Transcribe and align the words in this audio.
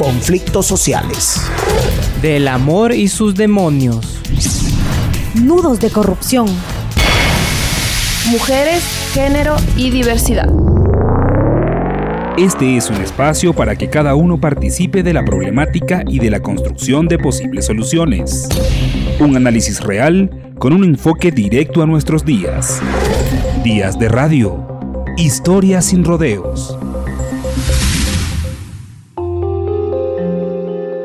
conflictos 0.00 0.64
sociales. 0.64 1.42
Del 2.22 2.48
amor 2.48 2.94
y 2.94 3.06
sus 3.08 3.34
demonios. 3.34 4.18
Nudos 5.34 5.78
de 5.78 5.90
corrupción. 5.90 6.46
Mujeres, 8.30 8.82
género 9.12 9.56
y 9.76 9.90
diversidad. 9.90 10.48
Este 12.38 12.78
es 12.78 12.88
un 12.88 12.96
espacio 12.96 13.52
para 13.52 13.76
que 13.76 13.90
cada 13.90 14.14
uno 14.14 14.40
participe 14.40 15.02
de 15.02 15.12
la 15.12 15.22
problemática 15.22 16.02
y 16.08 16.18
de 16.18 16.30
la 16.30 16.40
construcción 16.40 17.06
de 17.06 17.18
posibles 17.18 17.66
soluciones. 17.66 18.48
Un 19.18 19.36
análisis 19.36 19.82
real 19.82 20.54
con 20.58 20.72
un 20.72 20.84
enfoque 20.84 21.30
directo 21.30 21.82
a 21.82 21.86
nuestros 21.86 22.24
días. 22.24 22.80
Días 23.62 23.98
de 23.98 24.08
radio. 24.08 24.66
Historias 25.18 25.84
sin 25.84 26.04
rodeos. 26.04 26.78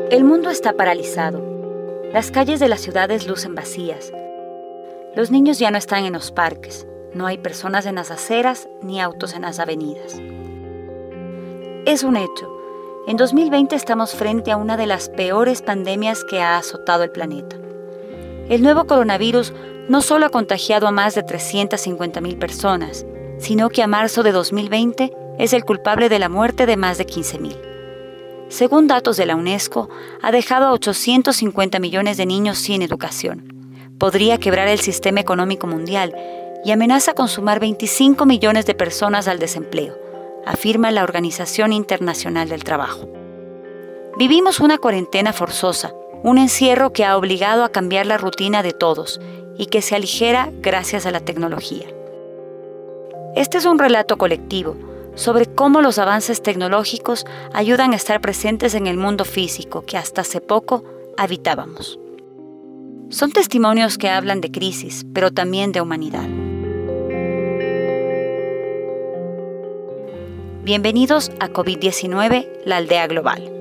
El 0.08 0.22
mundo 0.22 0.50
está 0.50 0.74
paralizado. 0.74 1.42
Las 2.12 2.30
calles 2.30 2.60
de 2.60 2.68
las 2.68 2.80
ciudades 2.80 3.26
lucen 3.26 3.56
vacías. 3.56 4.12
Los 5.16 5.32
niños 5.32 5.58
ya 5.58 5.72
no 5.72 5.78
están 5.78 6.04
en 6.04 6.12
los 6.12 6.30
parques. 6.30 6.86
No 7.12 7.26
hay 7.26 7.38
personas 7.38 7.86
en 7.86 7.96
las 7.96 8.12
aceras 8.12 8.68
ni 8.82 9.00
autos 9.00 9.34
en 9.34 9.42
las 9.42 9.58
avenidas. 9.58 10.14
Es 11.86 12.04
un 12.04 12.16
hecho. 12.16 12.56
En 13.08 13.16
2020 13.16 13.74
estamos 13.74 14.14
frente 14.14 14.52
a 14.52 14.56
una 14.56 14.76
de 14.76 14.86
las 14.86 15.08
peores 15.08 15.60
pandemias 15.60 16.22
que 16.22 16.40
ha 16.40 16.56
azotado 16.56 17.02
el 17.02 17.10
planeta. 17.10 17.56
El 18.48 18.62
nuevo 18.62 18.86
coronavirus 18.86 19.52
no 19.88 20.02
solo 20.02 20.26
ha 20.26 20.30
contagiado 20.30 20.86
a 20.86 20.92
más 20.92 21.16
de 21.16 21.24
350.000 21.24 22.38
personas, 22.38 23.04
sino 23.38 23.70
que 23.70 23.82
a 23.82 23.88
marzo 23.88 24.22
de 24.22 24.30
2020 24.30 25.12
es 25.40 25.52
el 25.52 25.64
culpable 25.64 26.08
de 26.08 26.20
la 26.20 26.28
muerte 26.28 26.64
de 26.64 26.76
más 26.76 26.96
de 26.96 27.06
15.000. 27.06 27.75
Según 28.48 28.86
datos 28.86 29.16
de 29.16 29.26
la 29.26 29.36
UNESCO, 29.36 29.88
ha 30.22 30.30
dejado 30.32 30.66
a 30.66 30.72
850 30.72 31.78
millones 31.78 32.16
de 32.16 32.26
niños 32.26 32.58
sin 32.58 32.82
educación. 32.82 33.52
Podría 33.98 34.38
quebrar 34.38 34.68
el 34.68 34.80
sistema 34.80 35.20
económico 35.20 35.66
mundial 35.66 36.14
y 36.64 36.70
amenaza 36.70 37.14
con 37.14 37.28
sumar 37.28 37.60
25 37.60 38.26
millones 38.26 38.66
de 38.66 38.74
personas 38.74 39.28
al 39.28 39.38
desempleo 39.38 40.06
afirma 40.46 40.92
la 40.92 41.02
Organización 41.02 41.72
Internacional 41.72 42.48
del 42.48 42.64
Trabajo. 42.64 43.08
Vivimos 44.16 44.60
una 44.60 44.78
cuarentena 44.78 45.34
forzosa, 45.34 45.92
un 46.22 46.38
encierro 46.38 46.92
que 46.92 47.04
ha 47.04 47.18
obligado 47.18 47.64
a 47.64 47.68
cambiar 47.68 48.06
la 48.06 48.16
rutina 48.16 48.62
de 48.62 48.72
todos 48.72 49.20
y 49.58 49.66
que 49.66 49.82
se 49.82 49.96
aligera 49.96 50.50
gracias 50.60 51.04
a 51.04 51.10
la 51.10 51.20
tecnología. 51.20 51.86
Este 53.34 53.58
es 53.58 53.66
un 53.66 53.78
relato 53.78 54.16
colectivo 54.16 54.76
sobre 55.16 55.46
cómo 55.46 55.82
los 55.82 55.98
avances 55.98 56.42
tecnológicos 56.42 57.26
ayudan 57.52 57.92
a 57.92 57.96
estar 57.96 58.20
presentes 58.20 58.74
en 58.74 58.86
el 58.86 58.96
mundo 58.96 59.24
físico 59.24 59.84
que 59.84 59.96
hasta 59.96 60.20
hace 60.20 60.40
poco 60.40 60.84
habitábamos. 61.18 61.98
Son 63.08 63.32
testimonios 63.32 63.98
que 63.98 64.08
hablan 64.08 64.40
de 64.40 64.52
crisis, 64.52 65.04
pero 65.12 65.32
también 65.32 65.72
de 65.72 65.80
humanidad. 65.80 66.28
Bienvenidos 70.62 71.30
a 71.38 71.48
COVID-19, 71.48 72.48
la 72.64 72.76
aldea 72.78 73.06
global. 73.06 73.52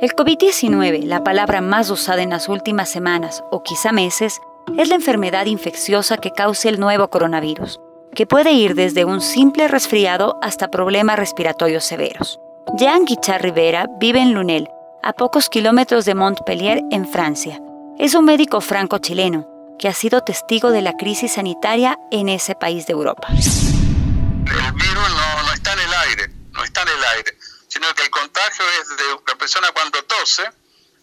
El 0.00 0.14
COVID-19, 0.14 1.02
la 1.02 1.24
palabra 1.24 1.60
más 1.60 1.90
usada 1.90 2.22
en 2.22 2.30
las 2.30 2.48
últimas 2.48 2.88
semanas 2.88 3.42
o 3.50 3.64
quizá 3.64 3.90
meses, 3.90 4.40
es 4.76 4.88
la 4.88 4.94
enfermedad 4.94 5.46
infecciosa 5.46 6.18
que 6.18 6.32
causa 6.32 6.68
el 6.68 6.78
nuevo 6.80 7.08
coronavirus, 7.08 7.80
que 8.14 8.26
puede 8.26 8.52
ir 8.52 8.74
desde 8.74 9.04
un 9.04 9.20
simple 9.20 9.68
resfriado 9.68 10.38
hasta 10.42 10.70
problemas 10.70 11.18
respiratorios 11.18 11.84
severos. 11.84 12.38
Jean 12.76 13.04
Guichard 13.04 13.42
Rivera 13.42 13.86
vive 13.98 14.20
en 14.20 14.34
Lunel, 14.34 14.68
a 15.02 15.12
pocos 15.12 15.48
kilómetros 15.48 16.04
de 16.04 16.14
Montpellier, 16.14 16.82
en 16.90 17.08
Francia. 17.08 17.60
Es 17.98 18.14
un 18.14 18.24
médico 18.24 18.60
franco-chileno 18.60 19.48
que 19.78 19.88
ha 19.88 19.94
sido 19.94 20.22
testigo 20.22 20.70
de 20.70 20.82
la 20.82 20.96
crisis 20.96 21.34
sanitaria 21.34 21.98
en 22.10 22.28
ese 22.28 22.54
país 22.54 22.86
de 22.86 22.92
Europa. 22.92 23.28
El 23.30 24.72
virus 24.72 25.08
no, 25.44 25.52
está 25.54 25.72
en 25.72 25.78
el 25.78 25.94
aire, 25.94 26.28
no 26.52 26.64
está 26.64 26.82
en 26.82 26.88
el 26.88 27.04
aire, 27.16 27.38
sino 27.68 27.86
que 27.94 28.02
el 28.02 28.10
contagio 28.10 28.64
es 28.80 28.88
de 28.88 29.04
la 29.26 29.38
persona 29.38 29.68
cuando 29.72 30.02
tose 30.04 30.42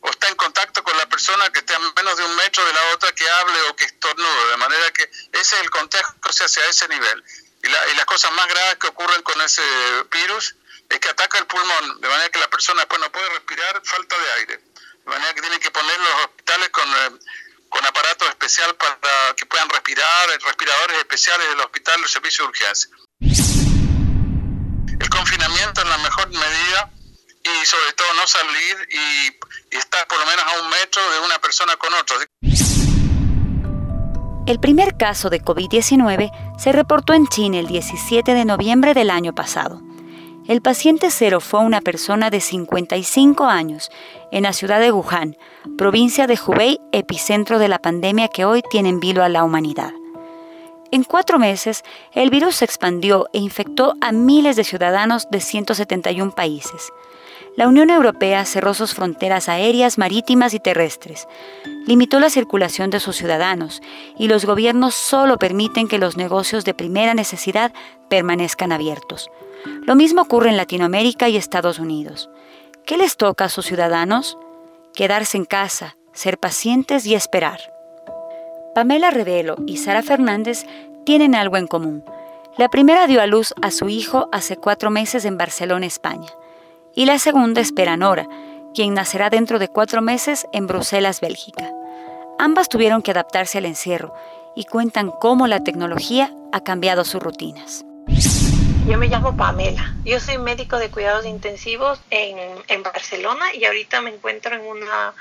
o 0.02 0.10
está 0.10 0.28
en 0.30 0.36
contacto 0.36 0.75
persona 1.26 1.50
que 1.50 1.60
esté 1.60 1.74
a 1.74 1.80
menos 1.80 2.18
de 2.18 2.24
un 2.24 2.36
metro 2.36 2.64
de 2.64 2.74
la 2.74 2.94
otra 2.94 3.12
que 3.14 3.28
hable 3.28 3.62
o 3.70 3.76
que 3.76 3.86
estornude, 3.86 4.52
de 4.52 4.58
manera 4.58 4.92
que 4.92 5.04
ese 5.32 5.56
es 5.56 5.62
el 5.62 5.72
contagio 5.72 6.14
se 6.30 6.44
hace 6.44 6.62
a 6.62 6.70
ese 6.70 6.88
nivel. 6.88 7.24
Y, 7.64 7.68
y 7.68 7.96
las 7.96 8.06
cosas 8.06 8.32
más 8.34 8.48
graves 8.48 8.76
que 8.76 8.88
ocurren 8.88 9.24
con 9.24 9.42
ese 9.42 9.64
virus 10.12 10.56
es 10.88 11.00
que 11.00 11.10
ataca 11.10 11.40
el 11.40 11.48
pulmón, 11.48 12.00
de 12.00 12.10
manera 12.10 12.30
que 12.30 12.38
la 12.40 12.48
persona 12.48 12.82
después 12.82 13.02
no 13.02 13.12
puede 13.12 13.28
respirar, 13.30 13.82
falta 13.84 14.16
de 14.20 14.32
aire. 14.34 14.58
De 14.58 15.10
manera 15.10 15.34
que 15.34 15.42
tienen 15.42 15.60
que 15.60 15.72
poner 15.72 16.00
los 16.00 16.26
hospitales 16.26 16.70
con... 16.70 16.88
Eh, 16.88 17.20
con 17.68 17.86
aparato 17.86 18.26
especial 18.30 18.74
para 18.78 19.36
que 19.36 19.46
puedan 19.48 19.68
respirar, 19.68 20.30
respiradores 20.30 20.98
especiales 21.00 21.50
del 21.50 21.60
hospital 21.60 22.00
del 22.00 22.10
servicio 22.10 22.46
de 22.46 22.50
urgencia. 22.52 22.90
El 24.98 25.10
confinamiento 25.10 25.82
en 25.82 25.90
la 25.90 25.98
mejor 25.98 26.30
medida 26.30 26.90
y 27.46 27.66
sobre 27.66 27.94
todo 27.94 28.08
no 28.16 28.28
salir 28.28 28.88
y, 28.90 29.78
estar 29.78 30.08
por 30.08 30.20
lo 30.20 30.26
menos 30.26 30.46
a 30.46 30.64
un 30.64 30.70
metro 30.70 31.02
de 31.12 31.20
una 31.26 31.38
persona 31.40 31.76
con 31.78 31.94
otra. 31.94 32.18
El 34.48 34.60
primer 34.60 34.96
caso 34.96 35.30
de 35.30 35.42
COVID-19 35.42 36.32
se 36.58 36.72
reportó 36.72 37.14
en 37.14 37.28
China 37.28 37.60
el 37.60 37.68
17 37.68 38.34
de 38.34 38.46
noviembre 38.46 38.94
del 38.94 39.10
año 39.10 39.34
pasado. 39.34 39.82
El 40.48 40.62
paciente 40.62 41.10
cero 41.10 41.42
fue 41.42 41.62
una 41.62 41.82
persona 41.82 42.30
de 42.30 42.40
55 42.40 43.46
años 43.46 43.90
en 44.32 44.44
la 44.44 44.54
ciudad 44.54 44.80
de 44.80 44.92
Wuhan, 44.92 45.36
provincia 45.78 46.28
de 46.28 46.40
Hubei, 46.40 46.80
epicentro 46.92 47.58
de 47.58 47.68
la 47.68 47.80
pandemia 47.80 48.28
que 48.28 48.46
hoy 48.46 48.62
tiene 48.70 48.90
en 48.90 49.00
vilo 49.00 49.24
a 49.24 49.30
la 49.30 49.44
humanidad. 49.44 49.92
En 50.96 51.04
cuatro 51.04 51.40
meses, 51.40 51.84
el 52.14 52.30
virus 52.30 52.56
se 52.56 52.64
expandió 52.64 53.28
e 53.34 53.40
infectó 53.40 53.96
a 54.00 54.14
miles 54.14 54.56
de 54.56 54.64
ciudadanos 54.64 55.28
de 55.30 55.42
171 55.42 56.32
países. 56.32 56.90
La 57.58 57.68
Unión 57.68 57.90
Europea 57.90 58.46
cerró 58.46 58.74
sus 58.74 58.94
fronteras 58.94 59.50
aéreas, 59.50 59.98
marítimas 59.98 60.54
y 60.54 60.62
terrestres, 60.62 61.28
limitó 61.86 62.22
la 62.22 62.30
circulación 62.30 62.92
de 62.92 63.02
sus 63.02 63.18
ciudadanos 63.18 63.82
y 64.18 64.30
los 64.30 64.46
gobiernos 64.46 64.96
solo 64.96 65.38
permiten 65.38 65.90
que 65.90 65.98
los 65.98 66.16
negocios 66.16 66.64
de 66.64 66.74
primera 66.74 67.14
necesidad 67.14 67.74
permanezcan 68.10 68.72
abiertos. 68.72 69.30
Lo 69.82 69.96
mismo 69.96 70.22
ocurre 70.22 70.50
en 70.50 70.56
Latinoamérica 70.56 71.28
y 71.28 71.36
Estados 71.36 71.78
Unidos. 71.78 72.30
¿Qué 72.86 72.96
les 72.96 73.18
toca 73.18 73.44
a 73.44 73.50
sus 73.50 73.66
ciudadanos? 73.66 74.38
Quedarse 74.94 75.36
en 75.36 75.44
casa, 75.44 75.98
ser 76.14 76.38
pacientes 76.38 77.06
y 77.06 77.16
esperar. 77.16 77.75
Pamela 78.76 79.10
Revelo 79.10 79.56
y 79.66 79.78
Sara 79.78 80.04
Fernández 80.04 80.66
tienen 81.06 81.34
algo 81.34 81.56
en 81.56 81.66
común. 81.66 82.04
La 82.58 82.68
primera 82.68 83.08
dio 83.08 83.22
a 83.22 83.26
luz 83.26 83.54
a 83.62 83.72
su 83.72 83.88
hijo 83.88 84.28
hace 84.34 84.58
cuatro 84.58 84.90
meses 84.90 85.24
en 85.24 85.38
Barcelona, 85.38 85.86
España. 85.86 86.28
Y 86.94 87.06
la 87.06 87.18
segunda 87.18 87.62
espera 87.62 87.96
Nora, 87.96 88.28
quien 88.74 88.94
nacerá 88.94 89.30
dentro 89.30 89.60
de 89.60 89.70
cuatro 89.70 90.02
meses 90.02 90.46
en 90.52 90.68
Bruselas, 90.68 91.22
Bélgica. 91.22 91.72
Ambas 92.38 92.68
tuvieron 92.68 93.02
que 93.02 93.12
adaptarse 93.12 93.60
al 93.60 93.66
encierro 93.66 94.14
y 94.58 94.66
cuentan 94.66 95.10
cómo 95.22 95.48
la 95.48 95.64
tecnología 95.64 96.34
ha 96.52 96.60
cambiado 96.60 97.06
sus 97.06 97.24
rutinas. 97.24 97.86
Yo 98.90 98.98
me 98.98 99.08
llamo 99.08 99.38
Pamela. 99.38 99.96
Yo 100.04 100.20
soy 100.20 100.38
médico 100.38 100.80
de 100.80 100.92
cuidados 100.92 101.26
intensivos 101.26 102.02
en, 102.10 102.38
en 102.68 102.84
Barcelona 102.84 103.46
y 103.56 103.64
ahorita 103.64 104.02
me 104.02 104.14
encuentro 104.14 104.54
en 104.54 104.68
una, 104.68 105.14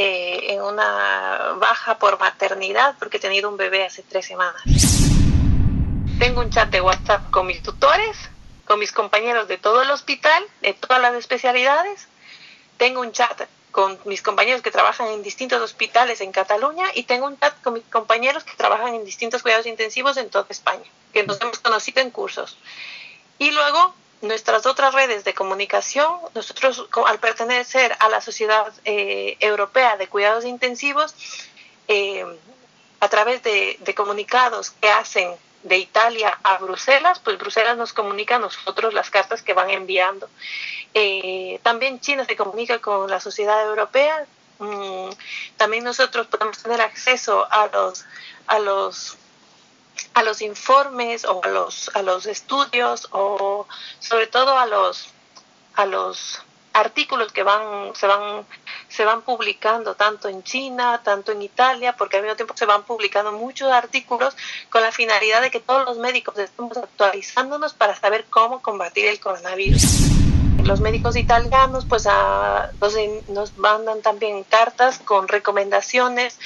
eh, 0.00 0.52
en 0.52 0.62
una 0.62 1.54
baja 1.56 1.98
por 1.98 2.20
maternidad 2.20 2.94
porque 3.00 3.16
he 3.16 3.20
tenido 3.20 3.48
un 3.48 3.56
bebé 3.56 3.84
hace 3.84 4.04
tres 4.04 4.26
semanas. 4.26 4.62
Tengo 6.20 6.40
un 6.40 6.50
chat 6.50 6.70
de 6.70 6.80
WhatsApp 6.80 7.28
con 7.32 7.48
mis 7.48 7.64
tutores, 7.64 8.16
con 8.64 8.78
mis 8.78 8.92
compañeros 8.92 9.48
de 9.48 9.58
todo 9.58 9.82
el 9.82 9.90
hospital, 9.90 10.44
de 10.60 10.72
todas 10.74 11.02
las 11.02 11.14
especialidades. 11.14 12.06
Tengo 12.76 13.00
un 13.00 13.10
chat 13.10 13.48
con 13.72 13.98
mis 14.04 14.22
compañeros 14.22 14.62
que 14.62 14.70
trabajan 14.70 15.08
en 15.08 15.24
distintos 15.24 15.60
hospitales 15.60 16.20
en 16.20 16.30
Cataluña 16.30 16.86
y 16.94 17.02
tengo 17.02 17.26
un 17.26 17.36
chat 17.36 17.60
con 17.60 17.74
mis 17.74 17.84
compañeros 17.90 18.44
que 18.44 18.54
trabajan 18.54 18.94
en 18.94 19.04
distintos 19.04 19.42
cuidados 19.42 19.66
intensivos 19.66 20.16
en 20.16 20.30
toda 20.30 20.46
España, 20.48 20.88
que 21.12 21.24
nos 21.24 21.40
hemos 21.40 21.58
conocido 21.58 22.02
en 22.02 22.12
cursos. 22.12 22.56
Y 23.40 23.50
luego 23.50 23.96
nuestras 24.20 24.66
otras 24.66 24.94
redes 24.94 25.24
de 25.24 25.34
comunicación, 25.34 26.18
nosotros 26.34 26.88
al 27.06 27.18
pertenecer 27.18 27.96
a 28.00 28.08
la 28.08 28.20
Sociedad 28.20 28.72
eh, 28.84 29.36
Europea 29.40 29.96
de 29.96 30.08
Cuidados 30.08 30.44
Intensivos, 30.44 31.14
eh, 31.86 32.24
a 33.00 33.08
través 33.08 33.42
de, 33.42 33.78
comunicados 33.96 34.70
que 34.70 34.90
hacen 34.90 35.34
de 35.62 35.78
Italia 35.78 36.38
a 36.42 36.58
Bruselas, 36.58 37.20
pues 37.20 37.38
Bruselas 37.38 37.76
nos 37.76 37.92
comunica 37.92 38.36
a 38.36 38.38
nosotros 38.38 38.94
las 38.94 39.10
cartas 39.10 39.42
que 39.42 39.54
van 39.54 39.70
enviando. 39.70 40.28
Eh, 40.94 41.60
también 41.62 42.00
China 42.00 42.24
se 42.24 42.36
comunica 42.36 42.80
con 42.80 43.08
la 43.10 43.20
Sociedad 43.20 43.64
Europea. 43.66 44.26
Mm, 44.58 45.10
también 45.56 45.84
nosotros 45.84 46.26
podemos 46.26 46.58
tener 46.62 46.80
acceso 46.80 47.46
a 47.50 47.68
los, 47.68 48.04
a 48.46 48.58
los 48.58 49.16
a 50.14 50.22
los 50.22 50.42
informes 50.42 51.24
o 51.24 51.40
a 51.42 51.48
los, 51.48 51.90
a 51.94 52.02
los 52.02 52.26
estudios 52.26 53.08
o 53.12 53.66
sobre 54.00 54.26
todo 54.26 54.58
a 54.58 54.66
los, 54.66 55.08
a 55.74 55.86
los 55.86 56.42
artículos 56.72 57.32
que 57.32 57.42
van, 57.42 57.94
se 57.94 58.06
van, 58.06 58.46
se 58.88 59.04
van 59.04 59.22
publicando 59.22 59.94
tanto 59.94 60.28
en 60.28 60.42
China, 60.42 61.00
tanto 61.02 61.32
en 61.32 61.42
Italia, 61.42 61.96
porque 61.96 62.16
al 62.16 62.22
mismo 62.22 62.36
tiempo 62.36 62.54
se 62.56 62.66
van 62.66 62.84
publicando 62.84 63.32
muchos 63.32 63.70
artículos 63.72 64.36
con 64.70 64.82
la 64.82 64.92
finalidad 64.92 65.42
de 65.42 65.50
que 65.50 65.60
todos 65.60 65.84
los 65.84 65.98
médicos 65.98 66.38
estemos 66.38 66.76
actualizándonos 66.76 67.74
para 67.74 67.96
saber 67.96 68.26
cómo 68.30 68.62
combatir 68.62 69.06
el 69.06 69.20
coronavirus. 69.20 69.82
Los 70.64 70.80
médicos 70.80 71.16
italianos 71.16 71.86
pues 71.88 72.06
a, 72.06 72.70
nos, 72.80 72.94
nos 73.28 73.56
mandan 73.56 74.02
también 74.02 74.44
cartas 74.44 74.98
con 74.98 75.26
recomendaciones 75.26 76.38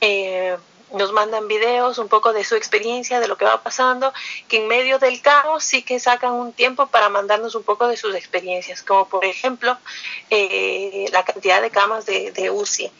eh, 0.00 0.56
nos 0.94 1.12
mandan 1.12 1.48
videos 1.48 1.98
un 1.98 2.08
poco 2.08 2.32
de 2.32 2.44
su 2.44 2.54
experiencia, 2.54 3.20
de 3.20 3.28
lo 3.28 3.36
que 3.36 3.44
va 3.44 3.62
pasando, 3.62 4.12
que 4.48 4.58
en 4.58 4.68
medio 4.68 4.98
del 4.98 5.20
caos 5.20 5.64
sí 5.64 5.82
que 5.82 6.00
sacan 6.00 6.32
un 6.32 6.52
tiempo 6.52 6.86
para 6.86 7.08
mandarnos 7.08 7.54
un 7.54 7.62
poco 7.62 7.88
de 7.88 7.96
sus 7.96 8.14
experiencias, 8.14 8.82
como 8.82 9.08
por 9.08 9.24
ejemplo 9.24 9.78
eh, 10.30 11.06
la 11.12 11.24
cantidad 11.24 11.62
de 11.62 11.70
camas 11.70 12.06
de, 12.06 12.32
de, 12.32 12.50
UCI. 12.50 12.90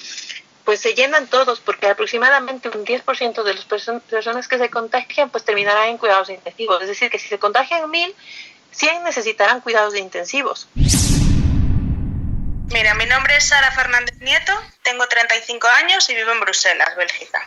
Pues 0.64 0.80
se 0.80 0.94
llenan 0.94 1.26
todos, 1.26 1.60
porque 1.60 1.88
aproximadamente 1.88 2.68
un 2.68 2.84
10% 2.84 3.42
de 3.42 3.54
las 3.54 3.64
personas 3.64 4.46
que 4.46 4.58
se 4.58 4.70
contagian 4.70 5.28
pues 5.28 5.44
terminarán 5.44 5.88
en 5.88 5.98
cuidados 5.98 6.30
intensivos. 6.30 6.80
Es 6.82 6.88
decir, 6.88 7.10
que 7.10 7.18
si 7.18 7.28
se 7.28 7.38
contagian 7.38 7.90
mil, 7.90 8.14
100 8.70 9.02
necesitarán 9.04 9.60
cuidados 9.60 9.96
intensivos. 9.96 10.68
Mira, 12.72 12.94
mi 12.94 13.04
nombre 13.04 13.36
es 13.36 13.48
Sara 13.48 13.70
Fernández 13.70 14.16
Nieto, 14.20 14.58
tengo 14.82 15.06
35 15.06 15.68
años 15.68 16.08
y 16.08 16.14
vivo 16.14 16.32
en 16.32 16.40
Bruselas, 16.40 16.96
Bélgica. 16.96 17.46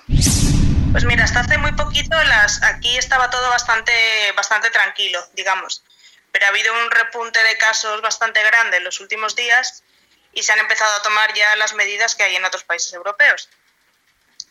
Pues 0.92 1.04
mira, 1.04 1.24
hasta 1.24 1.40
hace 1.40 1.58
muy 1.58 1.72
poquito 1.72 2.16
las, 2.26 2.62
aquí 2.62 2.96
estaba 2.96 3.32
todo 3.32 3.50
bastante, 3.50 3.92
bastante 4.34 4.70
tranquilo, 4.70 5.28
digamos, 5.34 5.84
pero 6.32 6.46
ha 6.46 6.50
habido 6.50 6.72
un 6.74 6.92
repunte 6.92 7.42
de 7.42 7.58
casos 7.58 8.04
bastante 8.04 8.44
grande 8.44 8.78
en 8.78 8.84
los 8.84 9.00
últimos 9.00 9.36
días 9.36 9.84
y 10.32 10.44
se 10.44 10.54
han 10.54 10.60
empezado 10.60 10.96
a 10.96 11.02
tomar 11.02 11.34
ya 11.34 11.56
las 11.56 11.74
medidas 11.74 12.14
que 12.14 12.22
hay 12.22 12.36
en 12.36 12.46
otros 12.46 12.64
países 12.64 12.94
europeos. 12.94 13.50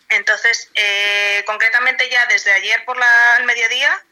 Entonces, 0.09 0.71
eh, 0.75 1.45
concretamente 1.47 2.11
ya 2.11 2.27
desde 2.27 2.53
ayer 2.53 2.85
por 2.85 2.99
la, 2.99 3.37
el 3.39 3.45
mediodía, 3.45 4.05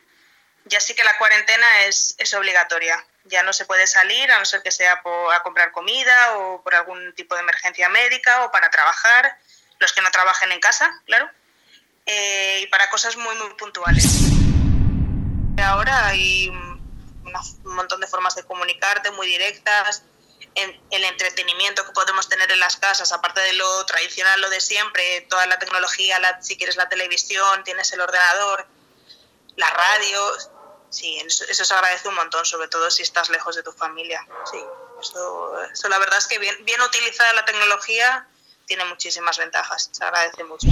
ya 0.67 0.81
sí 0.81 0.95
que 0.95 1.03
la 1.03 1.19
cuarentena 1.19 1.83
es, 1.87 2.15
es 2.19 2.33
obligatoria 2.35 3.05
ya 3.25 3.43
no 3.43 3.53
se 3.53 3.65
puede 3.65 3.87
salir 3.87 4.31
a 4.33 4.39
no 4.39 4.45
ser 4.45 4.63
que 4.63 4.71
sea 4.71 5.03
a 5.33 5.43
comprar 5.43 5.73
comida 5.73 6.37
o 6.39 6.63
por 6.63 6.75
algún 6.75 7.15
tipo 7.15 7.35
de 7.35 7.43
emergencia 7.43 7.89
médica 7.89 8.45
o 8.45 8.51
para 8.51 8.71
trabajar, 8.71 9.39
los 9.79 9.93
que 9.93 10.03
no 10.03 10.11
trabajen 10.11 10.53
en 10.53 10.61
casa, 10.61 10.91
claro, 11.07 11.29
eh, 12.07 12.61
y 12.63 12.67
para 12.69 12.91
cosas 12.91 13.17
muy, 13.17 13.35
muy 13.37 13.55
puntuales. 13.55 14.05
Ahora 15.63 16.09
hay 16.09 16.49
un 16.49 16.83
montón 17.65 18.01
de 18.01 18.07
formas 18.07 18.35
de 18.35 18.45
comunicarte 18.45 19.11
muy 19.13 19.27
directas, 19.27 20.03
el 20.55 21.05
entretenimiento 21.05 21.85
que 21.87 21.93
podemos 21.93 22.29
tener 22.29 22.51
en 22.51 22.61
las 22.61 22.77
casas, 22.77 23.13
aparte 23.13 23.41
de 23.41 23.55
lo 23.55 23.87
tradicional, 23.87 24.41
lo 24.41 24.51
de 24.51 24.61
siempre, 24.61 25.23
toda 25.23 25.47
la 25.47 25.59
tecnología, 25.59 26.19
la, 26.19 26.43
si 26.43 26.57
quieres 26.57 26.77
la 26.77 26.89
televisión, 26.89 27.65
tienes 27.65 27.93
el 27.93 28.01
ordenador, 28.01 28.67
la 29.57 29.71
radio, 29.71 30.37
sí, 30.93 31.19
eso, 31.19 31.65
se 31.65 31.75
agradece 31.75 32.09
un 32.09 32.15
montón, 32.15 32.45
sobre 32.45 32.69
todo 32.69 32.91
si 32.91 33.03
estás 33.03 33.31
lejos 33.31 33.57
de 33.57 33.63
tu 33.63 33.73
familia. 33.73 34.25
Sí, 34.51 34.59
eso, 35.01 35.63
eso 35.73 35.89
la 35.89 35.99
verdad 35.99 36.19
es 36.19 36.27
que 36.27 36.39
bien, 36.39 36.55
bien 36.65 36.81
utilizada 36.81 37.33
la 37.33 37.45
tecnología 37.45 38.29
tiene 38.67 38.85
muchísimas 38.85 39.39
ventajas, 39.39 39.91
se 39.93 40.05
agradece 40.05 40.45
mucho. 40.45 40.69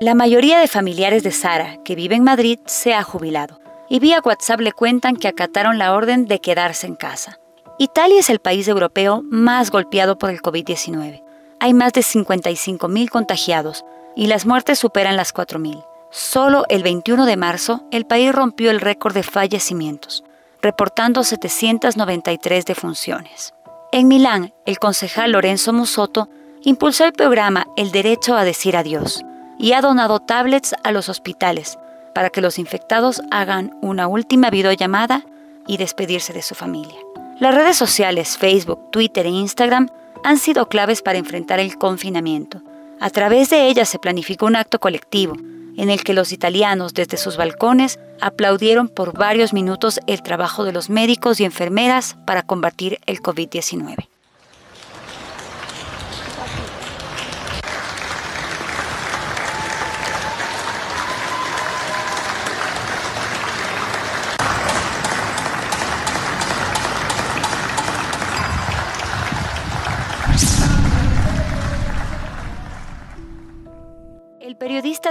La 0.00 0.14
mayoría 0.14 0.58
de 0.58 0.68
familiares 0.68 1.22
de 1.22 1.32
Sara, 1.32 1.78
que 1.84 1.94
vive 1.94 2.14
en 2.14 2.24
Madrid, 2.24 2.58
se 2.66 2.92
ha 2.92 3.02
jubilado 3.02 3.60
y 3.88 4.00
vía 4.00 4.20
WhatsApp 4.24 4.60
le 4.60 4.72
cuentan 4.72 5.16
que 5.16 5.28
acataron 5.28 5.78
la 5.78 5.94
orden 5.94 6.26
de 6.26 6.40
quedarse 6.40 6.86
en 6.86 6.96
casa. 6.96 7.38
Italia 7.78 8.20
es 8.20 8.30
el 8.30 8.38
país 8.38 8.68
europeo 8.68 9.22
más 9.24 9.70
golpeado 9.70 10.18
por 10.18 10.30
el 10.30 10.40
COVID-19. 10.40 11.22
Hay 11.60 11.74
más 11.74 11.92
de 11.92 12.02
55.000 12.02 13.08
contagiados, 13.08 13.84
y 14.16 14.26
las 14.26 14.46
muertes 14.46 14.78
superan 14.78 15.16
las 15.16 15.34
4.000. 15.34 15.84
Solo 16.10 16.64
el 16.68 16.82
21 16.82 17.26
de 17.26 17.36
marzo, 17.36 17.84
el 17.90 18.06
país 18.06 18.32
rompió 18.32 18.70
el 18.70 18.80
récord 18.80 19.14
de 19.14 19.22
fallecimientos, 19.22 20.22
reportando 20.62 21.24
793 21.24 22.64
defunciones. 22.64 23.52
En 23.90 24.08
Milán, 24.08 24.54
el 24.64 24.78
concejal 24.78 25.32
Lorenzo 25.32 25.72
Musotto 25.72 26.28
impulsó 26.62 27.04
el 27.04 27.12
programa 27.12 27.66
El 27.76 27.90
Derecho 27.90 28.36
a 28.36 28.44
Decir 28.44 28.76
Adiós 28.76 29.24
y 29.58 29.72
ha 29.72 29.80
donado 29.80 30.20
tablets 30.20 30.74
a 30.82 30.92
los 30.92 31.08
hospitales 31.08 31.78
para 32.14 32.30
que 32.30 32.40
los 32.40 32.58
infectados 32.58 33.20
hagan 33.30 33.76
una 33.82 34.06
última 34.06 34.50
videollamada 34.50 35.24
y 35.66 35.76
despedirse 35.76 36.32
de 36.32 36.42
su 36.42 36.54
familia. 36.54 36.98
Las 37.40 37.54
redes 37.54 37.76
sociales 37.76 38.38
Facebook, 38.38 38.90
Twitter 38.90 39.26
e 39.26 39.30
Instagram 39.30 39.88
han 40.22 40.38
sido 40.38 40.68
claves 40.68 41.02
para 41.02 41.18
enfrentar 41.18 41.58
el 41.58 41.76
confinamiento 41.76 42.62
a 43.00 43.10
través 43.10 43.50
de 43.50 43.68
ella 43.68 43.84
se 43.84 43.98
planificó 43.98 44.46
un 44.46 44.56
acto 44.56 44.78
colectivo, 44.78 45.34
en 45.76 45.90
el 45.90 46.04
que 46.04 46.14
los 46.14 46.32
italianos 46.32 46.94
desde 46.94 47.16
sus 47.16 47.36
balcones 47.36 47.98
aplaudieron 48.20 48.88
por 48.88 49.16
varios 49.16 49.52
minutos 49.52 50.00
el 50.06 50.22
trabajo 50.22 50.64
de 50.64 50.72
los 50.72 50.88
médicos 50.88 51.40
y 51.40 51.44
enfermeras 51.44 52.16
para 52.26 52.42
combatir 52.42 53.00
el 53.06 53.20
COVID-19. 53.20 54.08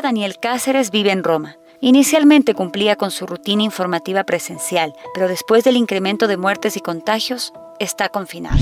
Daniel 0.03 0.37
Cáceres 0.37 0.91
vive 0.91 1.11
en 1.11 1.23
Roma. 1.23 1.57
Inicialmente 1.79 2.53
cumplía 2.53 2.97
con 2.97 3.09
su 3.09 3.25
rutina 3.25 3.63
informativa 3.63 4.25
presencial, 4.25 4.93
pero 5.13 5.29
después 5.29 5.63
del 5.63 5.77
incremento 5.77 6.27
de 6.27 6.35
muertes 6.35 6.75
y 6.75 6.81
contagios, 6.81 7.53
está 7.79 8.09
confinado. 8.09 8.57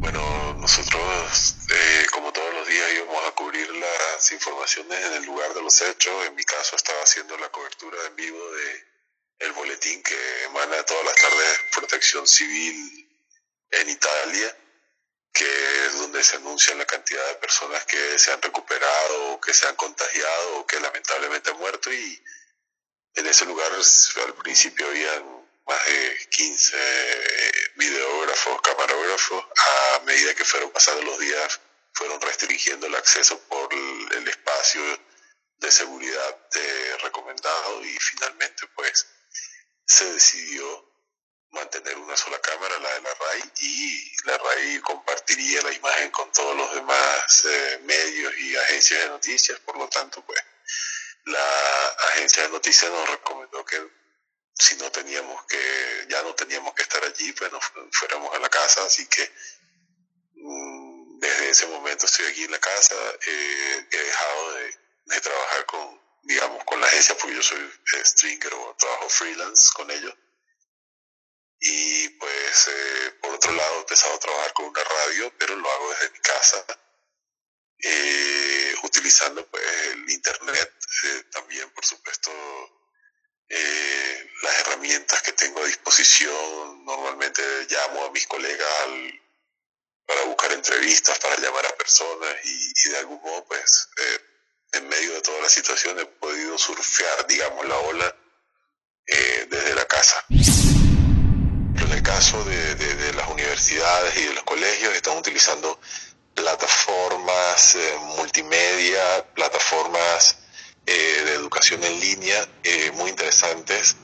Bueno, 0.00 0.20
nosotros, 0.54 1.56
eh, 1.70 2.06
como 2.12 2.32
todos 2.32 2.52
los 2.54 2.66
días, 2.66 2.88
íbamos 2.96 3.22
a 3.28 3.30
cubrir 3.36 3.68
las 3.70 4.32
informaciones 4.32 4.98
en 5.06 5.12
el 5.14 5.26
lugar 5.26 5.54
de 5.54 5.62
los 5.62 5.80
hechos. 5.80 6.12
En 6.26 6.34
mi 6.34 6.42
caso, 6.42 6.74
estaba 6.74 6.98
haciendo 7.04 7.38
la 7.38 7.48
cobertura 7.50 7.98
en 8.08 8.16
vivo 8.16 8.38
de 8.38 9.46
el 9.46 9.52
boletín 9.52 10.02
que 10.02 10.44
emana 10.46 10.82
todas 10.84 11.04
las 11.04 11.14
tardes 11.14 11.60
Protección 11.72 12.26
Civil 12.26 13.08
en 13.70 13.88
Italia 13.88 14.56
que 15.32 15.86
es 15.86 15.98
donde 15.98 16.22
se 16.22 16.36
anuncia 16.36 16.74
la 16.74 16.84
cantidad 16.84 17.26
de 17.28 17.34
personas 17.36 17.84
que 17.86 18.18
se 18.18 18.32
han 18.32 18.42
recuperado 18.42 19.40
que 19.40 19.54
se 19.54 19.66
han 19.66 19.76
contagiado 19.76 20.58
o 20.58 20.66
que 20.66 20.80
lamentablemente 20.80 21.50
han 21.50 21.58
muerto 21.58 21.92
y 21.92 22.22
en 23.14 23.26
ese 23.26 23.44
lugar 23.44 23.70
al 23.72 24.34
principio 24.34 24.86
habían 24.86 25.42
más 25.66 25.86
de 25.86 26.28
15 26.30 26.76
videógrafos, 27.76 28.60
camarógrafos, 28.62 29.44
a 29.56 30.00
medida 30.04 30.34
que 30.34 30.44
fueron 30.44 30.70
pasando 30.70 31.02
los 31.02 31.18
días 31.18 31.60
fueron 31.94 32.20
restringiendo 32.20 32.86
el 32.86 32.94
acceso 32.94 33.38
por 33.48 33.72
el 33.72 34.28
espacio 34.28 34.82
de 35.58 35.70
seguridad 35.70 36.38
eh, 36.54 36.96
recomendado 37.02 37.84
y 37.84 37.96
finalmente 37.98 38.66
pues 38.74 39.06
se 39.84 40.12
decidió 40.12 40.91
mantener 41.52 41.96
una 41.98 42.16
sola 42.16 42.38
cámara, 42.40 42.78
la 42.78 42.94
de 42.94 43.00
la 43.02 43.14
RAI, 43.14 43.52
y 43.60 44.12
la 44.24 44.38
RAI 44.38 44.80
compartiría 44.80 45.62
la 45.62 45.72
imagen 45.72 46.10
con 46.10 46.30
todos 46.32 46.56
los 46.56 46.74
demás 46.74 47.44
eh, 47.44 47.80
medios 47.84 48.38
y 48.38 48.56
agencias 48.56 49.02
de 49.02 49.08
noticias, 49.10 49.58
por 49.60 49.76
lo 49.76 49.88
tanto, 49.88 50.24
pues 50.24 50.42
la 51.24 51.88
agencia 52.10 52.42
de 52.44 52.48
noticias 52.48 52.90
nos 52.90 53.08
recomendó 53.08 53.64
que 53.64 53.80
si 54.54 54.76
no 54.76 54.90
teníamos 54.90 55.44
que, 55.46 56.06
ya 56.08 56.22
no 56.22 56.34
teníamos 56.34 56.74
que 56.74 56.82
estar 56.82 57.04
allí, 57.04 57.32
pues 57.32 57.52
nos 57.52 57.64
fuéramos 57.92 58.34
a 58.34 58.38
la 58.38 58.48
casa, 58.48 58.84
así 58.84 59.06
que 59.06 59.30
mm, 60.34 61.18
desde 61.20 61.50
ese 61.50 61.66
momento 61.66 62.06
estoy 62.06 62.26
aquí 62.26 62.44
en 62.44 62.50
la 62.50 62.58
casa, 62.58 62.94
eh, 63.26 63.86
he 63.90 63.96
dejado 63.96 64.52
de, 64.54 64.78
de, 65.04 65.20
trabajar 65.20 65.66
con, 65.66 66.00
digamos, 66.22 66.64
con 66.64 66.80
la 66.80 66.86
agencia, 66.86 67.16
porque 67.16 67.36
yo 67.36 67.42
soy 67.42 67.60
eh, 67.60 68.04
stringer 68.04 68.54
o 68.54 68.74
trabajo 68.76 69.08
freelance 69.10 69.70
con 69.74 69.90
ellos 69.90 70.14
y 72.52 72.70
eh, 72.70 73.14
por 73.20 73.34
otro 73.34 73.52
lado 73.52 73.76
he 73.76 73.80
empezado 73.80 74.14
a 74.14 74.18
trabajar 74.18 74.52
con 74.52 74.66
una 74.66 74.84
radio, 74.84 75.32
pero 75.38 75.56
lo 75.56 75.70
hago 75.70 75.90
desde 75.90 76.10
mi 76.10 76.18
casa, 76.18 76.64
eh, 77.78 78.74
utilizando 78.82 79.46
pues 79.46 79.64
el 79.92 80.10
internet, 80.10 80.72
eh, 81.04 81.24
también 81.30 81.70
por 81.70 81.84
supuesto 81.84 82.30
las 84.42 84.60
herramientas 84.60 85.20
que 85.22 85.32
tengo 85.32 85.62
a 85.62 85.66
disposición. 85.66 86.84
Normalmente 86.84 87.42
llamo 87.68 88.06
a 88.06 88.10
mis 88.10 88.26
colegas 88.26 88.88
para 90.06 90.24
buscar 90.24 90.52
entrevistas, 90.52 91.18
para 91.18 91.36
llamar 91.36 91.66
a 91.66 91.76
personas 91.76 92.34
y, 92.44 92.88
de 92.88 92.98
algún 92.98 93.20
modo, 93.20 93.44
pues, 93.44 93.88
eh, 93.98 94.20
en 94.72 94.88
medio 94.88 95.12
de 95.14 95.20
toda 95.22 95.40
la 95.42 95.48
situación 95.48 95.98
he 95.98 96.06
podido 96.06 96.56
surfear, 96.56 97.26
digamos, 97.26 97.66
la 97.66 97.78
ola 97.78 98.16
eh, 99.06 99.46
desde 99.50 99.74
la 99.74 99.86
casa. 99.86 100.24
Caso 102.02 102.44
de, 102.44 103.12
las 103.14 103.28
universidades 103.28 104.16
y 104.16 104.24
de 104.26 104.34
los 104.34 104.44
colegios, 104.44 104.94
están 104.94 105.18
utilizando 105.18 105.78
plataformas 106.34 107.74
eh, 107.74 107.96
multimedia, 108.16 109.24
plataformas 109.34 110.38
de 110.84 111.34
educación 111.34 111.84
en 111.84 112.00
línea 112.00 112.48
muy 112.94 113.10
interesantes 113.10 113.96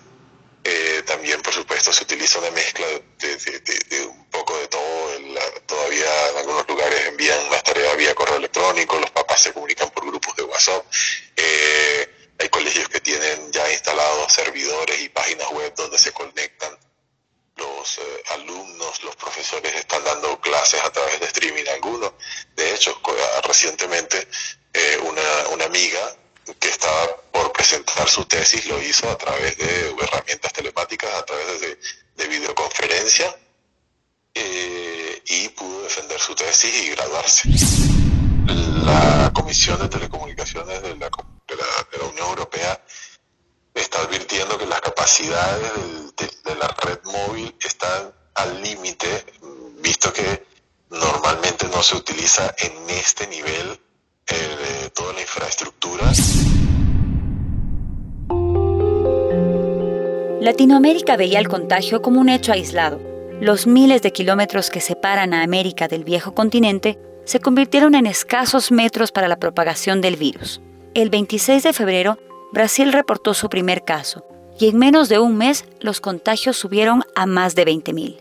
eh, 0.70 1.02
también, 1.06 1.40
por 1.40 1.54
supuesto, 1.54 1.92
se 1.92 2.04
utiliza 2.04 2.38
una 2.40 2.50
mezcla 2.50 2.86
de, 2.86 4.06
un 4.06 4.26
poco 4.26 4.54
de 4.58 4.68
todo. 4.68 4.82
todavía 5.66 6.28
en 6.30 6.36
algunos 6.38 6.68
lugares 6.68 7.06
envían 7.06 7.38
las 7.50 7.62
tareas 7.62 7.96
vía 7.96 8.14
correo 8.14 8.36
electrónico, 8.36 8.98
los 8.98 9.10
en 52.68 52.90
este 52.90 53.26
nivel 53.26 53.78
eh, 54.30 54.90
toda 54.94 55.12
la 55.14 55.20
infraestructura. 55.20 56.04
Latinoamérica 60.40 61.16
veía 61.16 61.40
el 61.40 61.48
contagio 61.48 62.02
como 62.02 62.20
un 62.20 62.28
hecho 62.28 62.52
aislado. 62.52 63.00
Los 63.40 63.66
miles 63.66 64.02
de 64.02 64.12
kilómetros 64.12 64.70
que 64.70 64.80
separan 64.80 65.32
a 65.32 65.42
América 65.42 65.88
del 65.88 66.04
viejo 66.04 66.34
continente 66.34 66.98
se 67.24 67.40
convirtieron 67.40 67.94
en 67.94 68.06
escasos 68.06 68.70
metros 68.70 69.12
para 69.12 69.28
la 69.28 69.38
propagación 69.38 70.00
del 70.00 70.16
virus. 70.16 70.60
El 70.94 71.10
26 71.10 71.62
de 71.62 71.72
febrero, 71.72 72.18
Brasil 72.52 72.92
reportó 72.92 73.34
su 73.34 73.48
primer 73.48 73.84
caso 73.84 74.24
y 74.58 74.68
en 74.68 74.78
menos 74.78 75.08
de 75.08 75.18
un 75.18 75.36
mes 75.36 75.64
los 75.80 76.00
contagios 76.00 76.56
subieron 76.56 77.04
a 77.14 77.26
más 77.26 77.54
de 77.54 77.66
20.000. 77.66 78.16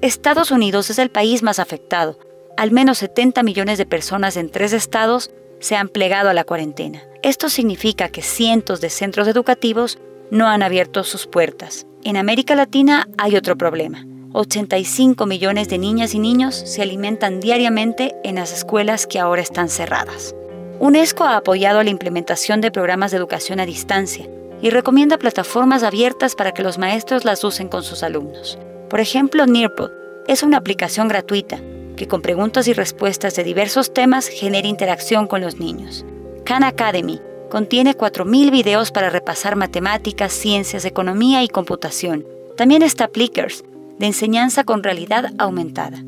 Estados 0.00 0.50
Unidos 0.50 0.90
es 0.90 0.98
el 0.98 1.10
país 1.10 1.42
más 1.42 1.58
afectado. 1.58 2.18
Al 2.58 2.72
menos 2.72 2.98
70 2.98 3.44
millones 3.44 3.78
de 3.78 3.86
personas 3.86 4.36
en 4.36 4.50
tres 4.50 4.72
estados 4.72 5.30
se 5.60 5.76
han 5.76 5.88
plegado 5.88 6.28
a 6.28 6.34
la 6.34 6.42
cuarentena. 6.42 7.04
Esto 7.22 7.50
significa 7.50 8.08
que 8.08 8.20
cientos 8.20 8.80
de 8.80 8.90
centros 8.90 9.28
educativos 9.28 10.00
no 10.32 10.48
han 10.48 10.64
abierto 10.64 11.04
sus 11.04 11.28
puertas. 11.28 11.86
En 12.02 12.16
América 12.16 12.56
Latina 12.56 13.06
hay 13.16 13.36
otro 13.36 13.56
problema. 13.56 14.04
85 14.32 15.24
millones 15.24 15.68
de 15.68 15.78
niñas 15.78 16.14
y 16.14 16.18
niños 16.18 16.56
se 16.56 16.82
alimentan 16.82 17.38
diariamente 17.38 18.16
en 18.24 18.34
las 18.34 18.52
escuelas 18.52 19.06
que 19.06 19.20
ahora 19.20 19.40
están 19.40 19.68
cerradas. 19.68 20.34
UNESCO 20.80 21.22
ha 21.22 21.36
apoyado 21.36 21.84
la 21.84 21.90
implementación 21.90 22.60
de 22.60 22.72
programas 22.72 23.12
de 23.12 23.18
educación 23.18 23.60
a 23.60 23.66
distancia 23.66 24.28
y 24.60 24.70
recomienda 24.70 25.16
plataformas 25.16 25.84
abiertas 25.84 26.34
para 26.34 26.50
que 26.50 26.64
los 26.64 26.76
maestros 26.76 27.24
las 27.24 27.44
usen 27.44 27.68
con 27.68 27.84
sus 27.84 28.02
alumnos. 28.02 28.58
Por 28.90 28.98
ejemplo, 28.98 29.46
Nearpod 29.46 29.92
es 30.26 30.42
una 30.42 30.56
aplicación 30.56 31.06
gratuita 31.06 31.60
que 31.98 32.08
con 32.08 32.22
preguntas 32.22 32.68
y 32.68 32.72
respuestas 32.72 33.34
de 33.34 33.44
diversos 33.44 33.92
temas 33.92 34.28
genera 34.28 34.68
interacción 34.68 35.26
con 35.26 35.42
los 35.42 35.58
niños. 35.58 36.06
Khan 36.44 36.64
Academy 36.64 37.20
contiene 37.50 37.94
4.000 37.94 38.50
videos 38.50 38.90
para 38.92 39.10
repasar 39.10 39.56
matemáticas, 39.56 40.32
ciencias, 40.32 40.84
economía 40.84 41.42
y 41.42 41.48
computación. 41.48 42.24
También 42.56 42.82
está 42.82 43.08
Plickers, 43.08 43.64
de 43.98 44.06
enseñanza 44.06 44.64
con 44.64 44.82
realidad 44.82 45.32
aumentada. 45.38 45.98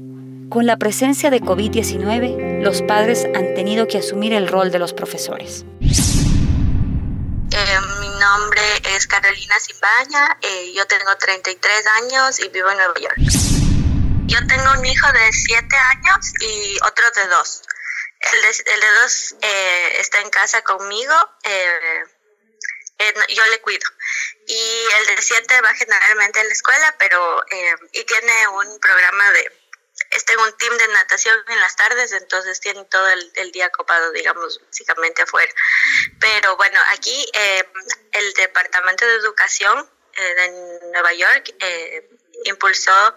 Con 0.48 0.66
la 0.66 0.76
presencia 0.76 1.30
de 1.30 1.40
COVID-19, 1.40 2.62
los 2.62 2.82
padres 2.82 3.26
han 3.34 3.54
tenido 3.54 3.86
que 3.86 3.98
asumir 3.98 4.32
el 4.32 4.48
rol 4.48 4.70
de 4.70 4.78
los 4.78 4.92
profesores. 4.92 5.64
Eh, 5.80 7.78
mi 8.00 8.08
nombre 8.08 8.62
es 8.96 9.06
Carolina 9.06 9.54
Simbaña, 9.58 10.38
eh, 10.40 10.72
yo 10.74 10.86
tengo 10.86 11.16
33 11.18 11.72
años 12.02 12.40
y 12.40 12.48
vivo 12.48 12.70
en 12.70 12.76
Nueva 12.76 12.94
York. 13.00 13.79
Yo 14.30 14.38
tengo 14.46 14.70
un 14.78 14.86
hijo 14.86 15.12
de 15.12 15.32
siete 15.32 15.76
años 15.76 16.32
y 16.38 16.78
otro 16.84 17.10
de 17.10 17.26
dos. 17.26 17.62
El 18.32 18.42
de, 18.42 18.48
el 18.48 18.80
de 18.80 18.90
dos 19.02 19.34
eh, 19.42 19.96
está 19.98 20.20
en 20.20 20.30
casa 20.30 20.62
conmigo, 20.62 21.14
eh, 21.42 22.04
eh, 22.98 23.14
yo 23.30 23.44
le 23.46 23.60
cuido. 23.60 23.90
Y 24.46 24.84
el 24.98 25.16
de 25.16 25.22
siete 25.22 25.60
va 25.62 25.74
generalmente 25.74 26.38
a 26.38 26.44
la 26.44 26.52
escuela, 26.52 26.94
pero 26.96 27.44
y 27.90 28.04
tiene 28.04 28.48
un 28.48 28.78
programa 28.78 29.32
de, 29.32 29.52
está 30.10 30.34
en 30.34 30.38
un 30.38 30.56
team 30.58 30.78
de 30.78 30.88
natación 30.88 31.36
en 31.48 31.58
las 31.58 31.74
tardes, 31.74 32.12
entonces 32.12 32.60
tiene 32.60 32.84
todo 32.84 33.08
el, 33.08 33.32
el 33.34 33.50
día 33.50 33.68
copado, 33.70 34.12
digamos, 34.12 34.60
básicamente 34.64 35.22
afuera. 35.22 35.52
Pero 36.20 36.56
bueno, 36.56 36.78
aquí 36.90 37.26
el 38.12 38.32
Departamento 38.34 39.04
de 39.06 39.14
Educación 39.14 39.90
de 40.16 40.80
Nueva 40.92 41.12
York 41.14 41.52
impulsó 42.44 43.14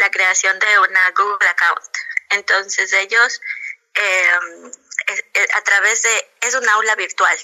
la 0.00 0.10
creación 0.10 0.58
de 0.58 0.78
una 0.80 1.10
Google 1.10 1.48
Account. 1.48 1.96
Entonces 2.30 2.92
ellos 2.92 3.40
em, 3.94 4.72
a 5.54 5.60
través 5.62 6.02
de, 6.02 6.30
es 6.40 6.54
un 6.54 6.68
aula 6.68 6.94
virtual. 6.96 7.36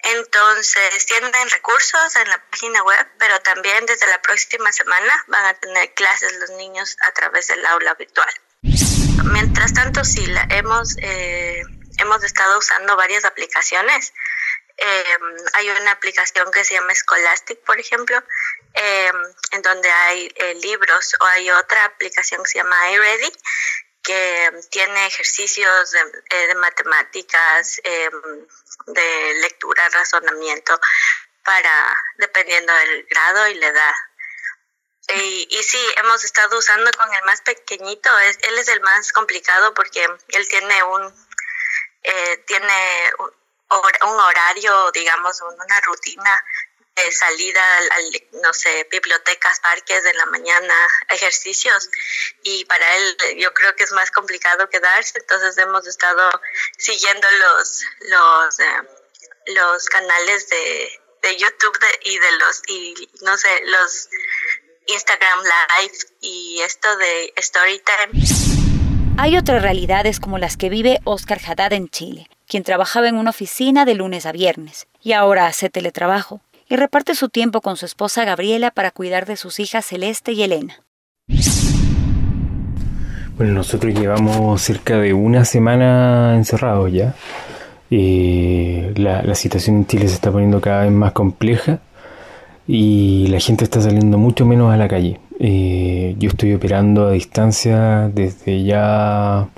Entonces 0.00 1.06
tienen 1.06 1.32
recursos 1.50 2.16
en 2.16 2.28
la 2.28 2.38
página 2.50 2.82
web, 2.84 3.06
pero 3.18 3.40
también 3.40 3.84
desde 3.86 4.06
la 4.06 4.22
próxima 4.22 4.70
semana 4.70 5.24
van 5.26 5.46
a 5.46 5.54
tener 5.54 5.92
clases 5.94 6.32
los 6.38 6.50
niños 6.50 6.96
a 7.06 7.12
través 7.12 7.48
del 7.48 7.64
aula 7.66 7.94
virtual. 7.94 8.32
Mientras 9.32 9.74
tanto, 9.74 10.04
sí, 10.04 10.24
la, 10.26 10.46
hemos, 10.50 10.96
eh, 11.02 11.62
hemos 11.98 12.22
estado 12.22 12.58
usando 12.58 12.96
varias 12.96 13.24
aplicaciones. 13.24 14.12
Em, 14.80 15.36
hay 15.54 15.70
una 15.70 15.90
aplicación 15.90 16.50
que 16.52 16.64
se 16.64 16.74
llama 16.74 16.94
Scholastic, 16.94 17.58
por 17.64 17.80
ejemplo, 17.80 18.22
Em, 18.74 19.34
en 19.52 19.62
donde 19.62 19.90
hay 19.90 20.32
eh, 20.36 20.54
libros 20.56 21.16
o 21.18 21.24
hay 21.24 21.50
otra 21.50 21.84
aplicación 21.84 22.42
que 22.44 22.50
se 22.50 22.58
llama 22.58 22.90
iReady 22.92 23.32
que 24.04 24.52
tiene 24.70 25.06
ejercicios 25.06 25.90
de, 25.90 26.00
eh, 26.30 26.54
matemáticas, 26.54 27.80
em, 27.82 28.46
de 28.86 29.34
lectura, 29.40 29.88
razonamiento, 29.88 30.80
para 31.44 32.04
dependiendo 32.18 32.72
del 32.72 33.06
grado 33.10 33.48
y 33.48 33.54
la 33.54 33.66
edad. 33.66 33.94
Y, 35.14 35.48
y, 35.50 35.62
sí, 35.62 35.80
hemos 35.96 36.22
estado 36.22 36.56
usando 36.58 36.90
con 36.92 37.12
el 37.12 37.24
más 37.24 37.40
pequeñito, 37.40 38.16
es, 38.20 38.38
él 38.42 38.58
es 38.58 38.68
el 38.68 38.80
más 38.80 39.12
complicado 39.12 39.74
porque 39.74 40.06
él 40.28 40.48
tiene 40.48 40.82
un, 40.84 41.28
eh, 42.04 42.36
tiene 42.46 43.12
un, 43.18 43.32
un 43.70 44.20
horario, 44.20 44.90
digamos, 44.92 45.40
una 45.40 45.80
rutina 45.82 46.44
salida 47.10 47.60
al, 47.96 48.40
no 48.42 48.52
sé, 48.52 48.86
bibliotecas, 48.90 49.60
parques 49.60 50.04
en 50.04 50.16
la 50.16 50.26
mañana, 50.26 50.74
ejercicios. 51.08 51.90
Y 52.42 52.64
para 52.64 52.96
él 52.96 53.16
yo 53.38 53.52
creo 53.54 53.74
que 53.76 53.84
es 53.84 53.92
más 53.92 54.10
complicado 54.10 54.68
quedarse, 54.68 55.18
entonces 55.18 55.56
hemos 55.58 55.86
estado 55.86 56.30
siguiendo 56.76 57.26
los, 57.30 57.82
los, 58.00 58.60
eh, 58.60 58.82
los 59.46 59.84
canales 59.86 60.48
de, 60.48 61.00
de 61.22 61.36
YouTube 61.36 61.78
y 62.02 62.18
de 62.18 62.32
los, 62.32 62.62
y 62.68 63.10
no 63.22 63.36
sé, 63.36 63.48
los 63.66 64.08
Instagram 64.86 65.40
Live 65.42 65.98
y 66.20 66.60
esto 66.62 66.96
de 66.96 67.32
Storytime. 67.38 68.24
Hay 69.18 69.36
otras 69.36 69.62
realidades 69.62 70.20
como 70.20 70.38
las 70.38 70.56
que 70.56 70.68
vive 70.68 71.00
Oscar 71.04 71.40
Haddad 71.44 71.72
en 71.72 71.88
Chile, 71.88 72.28
quien 72.48 72.64
trabajaba 72.64 73.08
en 73.08 73.16
una 73.16 73.30
oficina 73.30 73.84
de 73.84 73.94
lunes 73.94 74.26
a 74.26 74.32
viernes 74.32 74.88
y 75.02 75.12
ahora 75.12 75.46
hace 75.46 75.68
teletrabajo 75.68 76.40
y 76.68 76.76
reparte 76.76 77.14
su 77.14 77.28
tiempo 77.28 77.60
con 77.60 77.76
su 77.76 77.86
esposa 77.86 78.24
Gabriela 78.24 78.70
para 78.70 78.90
cuidar 78.90 79.26
de 79.26 79.36
sus 79.36 79.60
hijas 79.60 79.86
Celeste 79.86 80.32
y 80.32 80.42
Elena. 80.42 80.82
Bueno, 83.36 83.52
nosotros 83.52 83.94
llevamos 83.94 84.60
cerca 84.60 84.98
de 84.98 85.12
una 85.12 85.44
semana 85.44 86.34
encerrados 86.34 86.92
ya. 86.92 87.14
Eh, 87.90 88.92
la, 88.96 89.34
situación 89.34 89.76
en 89.76 89.86
Chile 89.86 90.08
se 90.08 90.14
está 90.14 90.32
poniendo 90.32 90.60
cada 90.60 90.82
vez 90.82 90.92
más 90.92 91.12
compleja 91.12 91.78
y 92.66 93.28
la 93.28 93.40
gente 93.40 93.64
está 93.64 93.80
saliendo 93.80 94.18
mucho 94.18 94.44
menos 94.44 94.72
a 94.72 94.76
la 94.76 94.88
calle. 94.88 95.20
Eh, 95.38 96.16
yo 96.18 96.30
estoy 96.30 96.54
operando 96.54 97.06
a 97.06 97.12
distancia 97.12 98.10
desde 98.12 98.64
ya, 98.64 99.48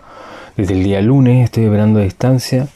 desde 0.57 0.75
el 0.75 0.85
día 0.85 1.01
lunes 1.01 1.45
estoy 1.45 1.67
operando 1.67 2.01
a 2.01 2.03
distancia 2.03 2.69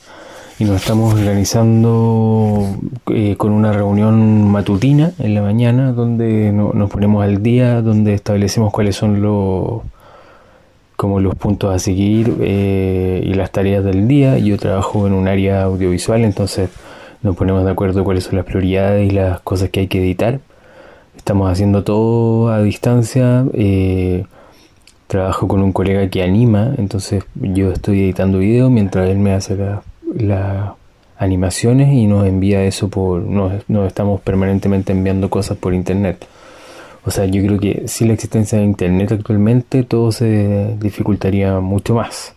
y 0.58 0.64
nos 0.64 0.76
estamos 0.76 1.14
organizando 1.14 2.76
eh, 3.08 3.34
con 3.36 3.52
una 3.52 3.72
reunión 3.72 4.48
matutina 4.48 5.12
en 5.18 5.34
la 5.34 5.42
mañana 5.42 5.92
donde 5.92 6.52
nos 6.52 6.90
ponemos 6.90 7.24
al 7.24 7.42
día, 7.42 7.82
donde 7.82 8.14
establecemos 8.14 8.72
cuáles 8.72 8.94
son 8.94 9.20
los 9.20 9.82
como 10.96 11.18
los 11.18 11.34
puntos 11.34 11.74
a 11.74 11.78
seguir 11.80 12.36
eh, 12.40 13.20
y 13.26 13.34
las 13.34 13.50
tareas 13.50 13.84
del 13.84 14.06
día. 14.06 14.38
Yo 14.38 14.56
trabajo 14.56 15.08
en 15.08 15.12
un 15.12 15.26
área 15.26 15.64
audiovisual, 15.64 16.24
entonces 16.24 16.70
nos 17.22 17.36
ponemos 17.36 17.64
de 17.64 17.70
acuerdo 17.72 18.04
cuáles 18.04 18.24
son 18.24 18.36
las 18.36 18.44
prioridades 18.44 19.10
y 19.10 19.14
las 19.14 19.40
cosas 19.40 19.70
que 19.70 19.80
hay 19.80 19.88
que 19.88 19.98
editar. 19.98 20.38
Estamos 21.16 21.50
haciendo 21.50 21.82
todo 21.82 22.48
a 22.48 22.62
distancia. 22.62 23.44
Eh, 23.54 24.24
trabajo 25.08 25.48
con 25.48 25.62
un 25.62 25.72
colega 25.72 26.08
que 26.08 26.22
anima, 26.22 26.74
entonces 26.78 27.24
yo 27.34 27.72
estoy 27.72 28.02
editando 28.04 28.38
video 28.38 28.70
mientras 28.70 29.08
él 29.08 29.18
me 29.18 29.32
hace 29.32 29.56
las 29.56 29.80
animaciones 31.16 31.92
y 31.92 32.06
nos 32.06 32.26
envía 32.26 32.64
eso 32.64 32.88
por... 32.88 33.22
Nos, 33.22 33.52
nos 33.68 33.86
estamos 33.86 34.20
permanentemente 34.20 34.92
enviando 34.92 35.30
cosas 35.30 35.56
por 35.56 35.74
internet. 35.74 36.26
O 37.06 37.10
sea, 37.10 37.26
yo 37.26 37.42
creo 37.44 37.58
que 37.58 37.86
sin 37.86 38.08
la 38.08 38.14
existencia 38.14 38.58
de 38.58 38.64
Internet 38.64 39.12
actualmente 39.12 39.82
todo 39.82 40.10
se 40.10 40.74
dificultaría 40.80 41.60
mucho 41.60 41.94
más. 41.94 42.34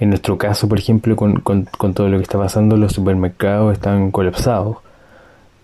En 0.00 0.10
nuestro 0.10 0.38
caso, 0.38 0.68
por 0.68 0.78
ejemplo, 0.78 1.16
con, 1.16 1.40
con, 1.40 1.66
todo 1.94 2.08
lo 2.08 2.16
que 2.18 2.22
está 2.22 2.38
pasando, 2.38 2.76
los 2.76 2.92
supermercados 2.92 3.72
están 3.74 4.10
colapsados 4.10 4.78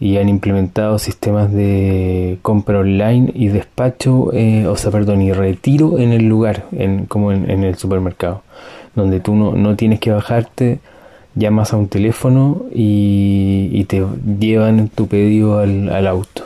y 0.00 0.18
han 0.18 0.28
implementado 0.28 0.98
sistemas 0.98 1.52
de 1.52 2.38
compra 2.42 2.80
online 2.80 3.30
y 3.34 3.48
despacho, 3.48 4.30
eh, 4.32 4.66
o 4.66 4.76
sea, 4.76 4.90
perdón, 4.90 5.22
y 5.22 5.32
retiro 5.32 5.98
en 5.98 6.12
el 6.12 6.26
lugar, 6.28 6.64
en, 6.72 7.06
como 7.06 7.30
en, 7.32 7.64
el 7.64 7.76
supermercado, 7.76 8.42
donde 8.94 9.20
tú 9.20 9.34
no, 9.34 9.52
no, 9.52 9.76
tienes 9.76 10.00
que 10.00 10.10
bajarte, 10.10 10.80
llamas 11.34 11.72
a 11.72 11.76
un 11.76 11.88
teléfono 11.88 12.62
y, 12.72 13.84
te 13.84 14.04
llevan 14.38 14.88
tu 14.88 15.06
pedido 15.06 15.58
al, 15.58 16.06
auto. 16.06 16.44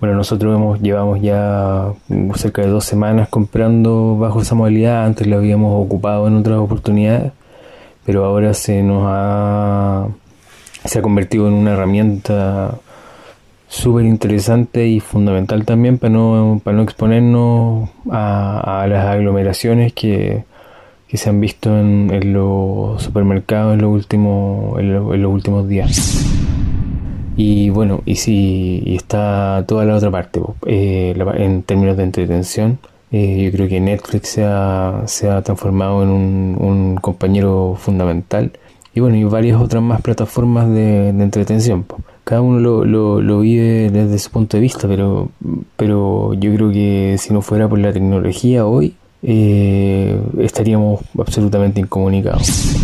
Bueno, 0.00 0.14
nosotros 0.14 0.54
hemos, 0.54 0.80
llevamos 0.80 1.20
ya 1.20 1.92
cerca 2.34 2.62
de 2.62 2.68
dos 2.68 2.84
semanas 2.84 3.28
comprando 3.28 4.16
bajo 4.18 4.40
esa 4.40 4.54
modalidad, 4.54 5.04
antes 5.04 5.26
lo 5.26 5.36
habíamos 5.36 5.84
ocupado 5.84 6.26
en 6.26 6.36
otras 6.36 6.58
oportunidades, 6.58 7.32
pero 8.04 8.24
ahora 8.24 8.54
se 8.54 8.82
nos 8.82 9.04
ha, 9.06 10.08
se 10.84 10.98
ha 10.98 11.02
convertido 11.02 11.48
en 11.48 11.54
una 11.54 11.72
herramienta 11.72 12.78
súper 13.68 14.04
interesante 14.04 14.88
y 14.88 15.00
fundamental 15.00 15.64
también 15.64 15.98
para 15.98 16.12
no, 16.12 16.60
para 16.64 16.76
no 16.76 16.82
exponernos 16.82 17.88
a, 18.10 18.86
las 18.88 19.06
aglomeraciones 19.06 19.92
que, 19.92 20.44
se 21.16 21.30
han 21.30 21.40
visto 21.40 21.76
en, 21.78 22.32
los 22.32 23.02
supermercados 23.02 23.74
en, 23.74 23.82
los 23.82 23.92
últimos, 23.92 24.78
en 24.78 25.22
los 25.22 25.32
últimos 25.32 25.66
días. 25.68 26.26
Y 27.36 27.70
bueno, 27.70 28.02
y 28.04 28.16
si 28.16 28.82
está 28.86 29.64
toda 29.66 29.84
la 29.84 29.96
otra 29.96 30.10
parte, 30.10 30.40
eh, 30.66 31.14
en 31.36 31.62
términos 31.62 31.96
de 31.96 32.02
entretención, 32.02 32.78
eh, 33.12 33.44
yo 33.44 33.52
creo 33.52 33.68
que 33.68 33.80
Netflix 33.80 34.28
se 34.28 34.44
ha, 34.44 35.04
se 35.06 35.30
ha 35.30 35.42
transformado 35.42 36.02
en 36.02 36.10
un, 36.10 36.96
compañero 37.00 37.76
fundamental. 37.78 38.52
Y 38.94 39.00
bueno, 39.00 39.16
y 39.16 39.24
varias 39.24 39.60
otras 39.60 39.82
más 39.82 40.02
plataformas 40.02 40.68
de, 40.68 41.08
entretención. 41.08 41.86
Cada 42.24 42.42
uno 42.42 42.60
lo, 42.60 42.84
lo, 42.84 43.20
lo, 43.22 43.40
vive 43.40 43.90
desde 43.90 44.18
su 44.18 44.30
punto 44.30 44.56
de 44.56 44.60
vista, 44.60 44.86
pero, 44.86 45.30
pero 45.76 46.34
yo 46.34 46.54
creo 46.54 46.70
que 46.70 47.16
si 47.18 47.32
no 47.32 47.40
fuera 47.42 47.68
por 47.68 47.78
la 47.78 47.92
tecnología 47.92 48.66
hoy, 48.66 48.94
eh, 49.22 50.20
estaríamos 50.38 51.00
absolutamente 51.18 51.80
incomunicados. 51.80 52.76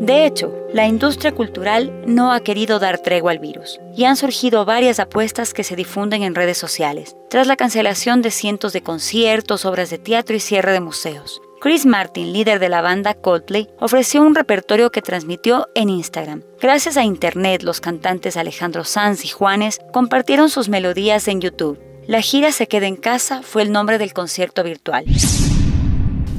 De 0.00 0.26
hecho, 0.26 0.52
la 0.72 0.88
industria 0.88 1.32
cultural 1.32 1.92
no 2.06 2.32
ha 2.32 2.40
querido 2.40 2.78
dar 2.78 2.98
tregua 2.98 3.32
al 3.32 3.38
virus 3.38 3.78
y 3.96 4.04
han 4.04 4.16
surgido 4.16 4.64
varias 4.64 4.98
apuestas 4.98 5.52
que 5.52 5.62
se 5.62 5.76
difunden 5.76 6.22
en 6.22 6.34
redes 6.34 6.58
sociales, 6.58 7.16
tras 7.28 7.46
la 7.46 7.56
cancelación 7.56 8.22
de 8.22 8.30
cientos 8.30 8.72
de 8.72 8.82
conciertos, 8.82 9.64
obras 9.64 9.90
de 9.90 9.98
teatro 9.98 10.34
y 10.34 10.40
cierre 10.40 10.72
de 10.72 10.80
museos. 10.80 11.40
Chris 11.60 11.84
Martin, 11.84 12.32
líder 12.32 12.58
de 12.58 12.70
la 12.70 12.80
banda 12.80 13.14
Coldplay, 13.14 13.68
ofreció 13.78 14.22
un 14.22 14.34
repertorio 14.34 14.90
que 14.90 15.02
transmitió 15.02 15.68
en 15.74 15.90
Instagram. 15.90 16.42
Gracias 16.60 16.96
a 16.96 17.04
Internet, 17.04 17.62
los 17.62 17.80
cantantes 17.80 18.38
Alejandro 18.38 18.84
Sanz 18.84 19.24
y 19.26 19.28
Juanes 19.28 19.78
compartieron 19.92 20.48
sus 20.48 20.70
melodías 20.70 21.28
en 21.28 21.42
YouTube. 21.42 21.78
La 22.10 22.22
gira 22.22 22.50
Se 22.50 22.66
queda 22.66 22.88
en 22.88 22.96
casa 22.96 23.40
fue 23.44 23.62
el 23.62 23.70
nombre 23.70 23.96
del 23.96 24.12
concierto 24.12 24.64
virtual. 24.64 25.04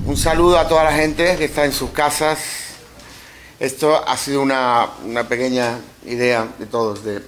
Un 0.05 0.17
saludo 0.17 0.59
a 0.59 0.67
toda 0.67 0.83
la 0.83 0.91
gente 0.91 1.37
que 1.37 1.45
está 1.45 1.63
en 1.63 1.71
sus 1.71 1.91
casas 1.91 2.39
esto 3.57 3.95
ha 4.05 4.17
sido 4.17 4.41
una, 4.41 4.89
pequeña 5.29 5.79
idea 6.05 6.45
de 6.59 6.65
todos, 6.65 7.05
de 7.05 7.21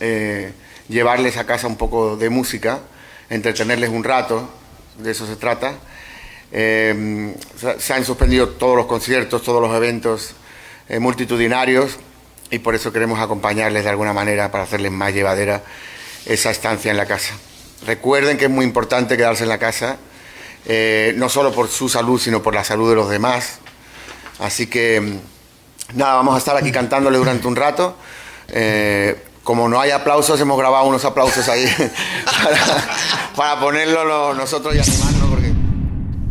eh, 0.00 0.52
llevarles 0.88 1.36
a 1.36 1.44
casa 1.44 1.66
un 1.66 1.76
poco 1.76 2.16
de 2.16 2.30
música, 2.30 2.78
entretenerles 3.28 3.90
un 3.90 4.02
rato, 4.02 4.48
de 4.96 5.10
eso 5.10 5.26
se 5.26 5.36
trata. 5.36 5.74
Eh, 6.50 7.34
se 7.78 7.92
han 7.92 8.02
suspendido 8.02 8.48
todos 8.48 8.78
los 8.78 8.86
conciertos, 8.86 9.42
todos 9.42 9.60
los 9.60 9.76
eventos 9.76 10.30
eh, 10.88 11.00
multitudinarios 11.00 11.98
y 12.50 12.60
por 12.60 12.74
eso 12.74 12.94
queremos 12.94 13.20
acompañarles 13.20 13.84
de 13.84 13.90
alguna 13.90 14.14
manera 14.14 14.50
para 14.50 14.64
hacerles 14.64 14.90
más 14.90 15.12
llevadera 15.12 15.62
esa 16.24 16.50
estancia 16.50 16.90
en 16.90 16.96
la 16.96 17.04
casa. 17.04 17.34
Recuerden 17.86 18.38
que 18.38 18.46
es 18.46 18.50
muy 18.50 18.64
importante 18.64 19.16
quedarse 19.16 19.44
en 19.44 19.48
la 19.48 19.58
casa, 19.58 19.96
no 21.16 21.28
solo 21.28 21.52
por 21.52 21.68
su 21.68 21.88
salud, 21.88 22.20
sino 22.20 22.42
por 22.42 22.54
la 22.54 22.64
salud 22.64 22.90
de 22.90 22.96
los 22.96 23.08
demás. 23.08 23.58
Así 24.38 24.66
que 24.66 25.20
Nada, 25.94 26.16
vamos 26.16 26.34
a 26.34 26.38
estar 26.38 26.56
aquí 26.56 26.70
cantándole 26.70 27.16
durante 27.16 27.48
un 27.48 27.56
rato. 27.56 27.96
Eh, 28.48 29.24
como 29.42 29.68
no 29.68 29.80
hay 29.80 29.90
aplausos, 29.90 30.38
hemos 30.38 30.58
grabado 30.58 30.86
unos 30.86 31.04
aplausos 31.04 31.48
ahí 31.48 31.64
para, 33.36 33.58
ponerlo 33.58 34.34
nosotros 34.34 34.74
y. 34.74 34.80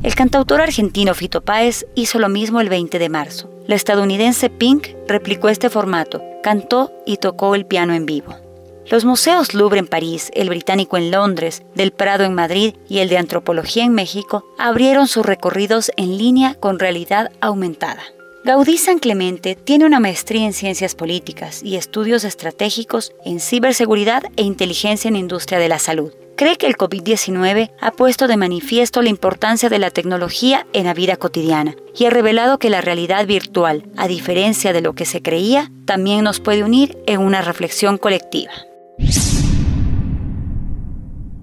El 0.03 0.13
cantautor 0.13 0.61
argentino 0.61 1.15
Fito 1.15 1.41
Páez 1.41 1.87
hizo 1.95 2.19
lo 2.19 2.29
mismo 2.29 2.61
el 2.61 2.69
20 2.69 2.99
de 2.99 3.09
marzo. 3.09 3.49
La 3.65 3.75
estadounidense 3.75 4.49
Pink 4.49 4.89
replicó 5.07 5.49
este 5.49 5.69
formato, 5.69 6.21
cantó 6.43 6.91
y 7.05 7.17
tocó 7.17 7.55
el 7.55 7.65
piano 7.65 7.93
en 7.93 8.05
vivo. 8.05 8.46
Los 8.89 9.03
museos 9.03 9.53
Louvre 9.53 9.79
en 9.79 9.87
París, 9.87 10.31
el 10.33 10.47
británico 10.47 10.95
en 10.95 11.11
Londres, 11.11 11.61
del 11.75 11.91
Prado 11.91 12.23
en 12.23 12.33
Madrid 12.33 12.73
y 12.87 12.99
el 12.99 13.09
de 13.09 13.17
Antropología 13.17 13.83
en 13.83 13.93
México 13.93 14.45
abrieron 14.57 15.09
sus 15.09 15.25
recorridos 15.25 15.91
en 15.97 16.17
línea 16.17 16.55
con 16.55 16.79
realidad 16.79 17.29
aumentada. 17.41 18.01
Gaudí 18.45 18.77
San 18.77 18.99
Clemente 18.99 19.55
tiene 19.55 19.85
una 19.85 19.99
maestría 19.99 20.45
en 20.45 20.53
ciencias 20.53 20.95
políticas 20.95 21.61
y 21.63 21.75
estudios 21.75 22.23
estratégicos 22.23 23.11
en 23.25 23.41
ciberseguridad 23.41 24.23
e 24.37 24.43
inteligencia 24.43 25.09
en 25.09 25.17
industria 25.17 25.59
de 25.59 25.67
la 25.67 25.79
salud. 25.79 26.13
Cree 26.37 26.55
que 26.55 26.67
el 26.67 26.77
COVID-19 26.77 27.71
ha 27.81 27.91
puesto 27.91 28.27
de 28.29 28.37
manifiesto 28.37 29.01
la 29.01 29.09
importancia 29.09 29.67
de 29.67 29.79
la 29.79 29.91
tecnología 29.91 30.65
en 30.71 30.85
la 30.85 30.93
vida 30.93 31.17
cotidiana 31.17 31.75
y 31.97 32.05
ha 32.05 32.09
revelado 32.09 32.57
que 32.57 32.69
la 32.69 32.79
realidad 32.79 33.25
virtual, 33.25 33.83
a 33.97 34.07
diferencia 34.07 34.71
de 34.71 34.79
lo 34.79 34.93
que 34.93 35.05
se 35.05 35.21
creía, 35.21 35.71
también 35.83 36.23
nos 36.23 36.39
puede 36.39 36.63
unir 36.63 36.97
en 37.05 37.19
una 37.19 37.41
reflexión 37.41 37.97
colectiva. 37.97 38.51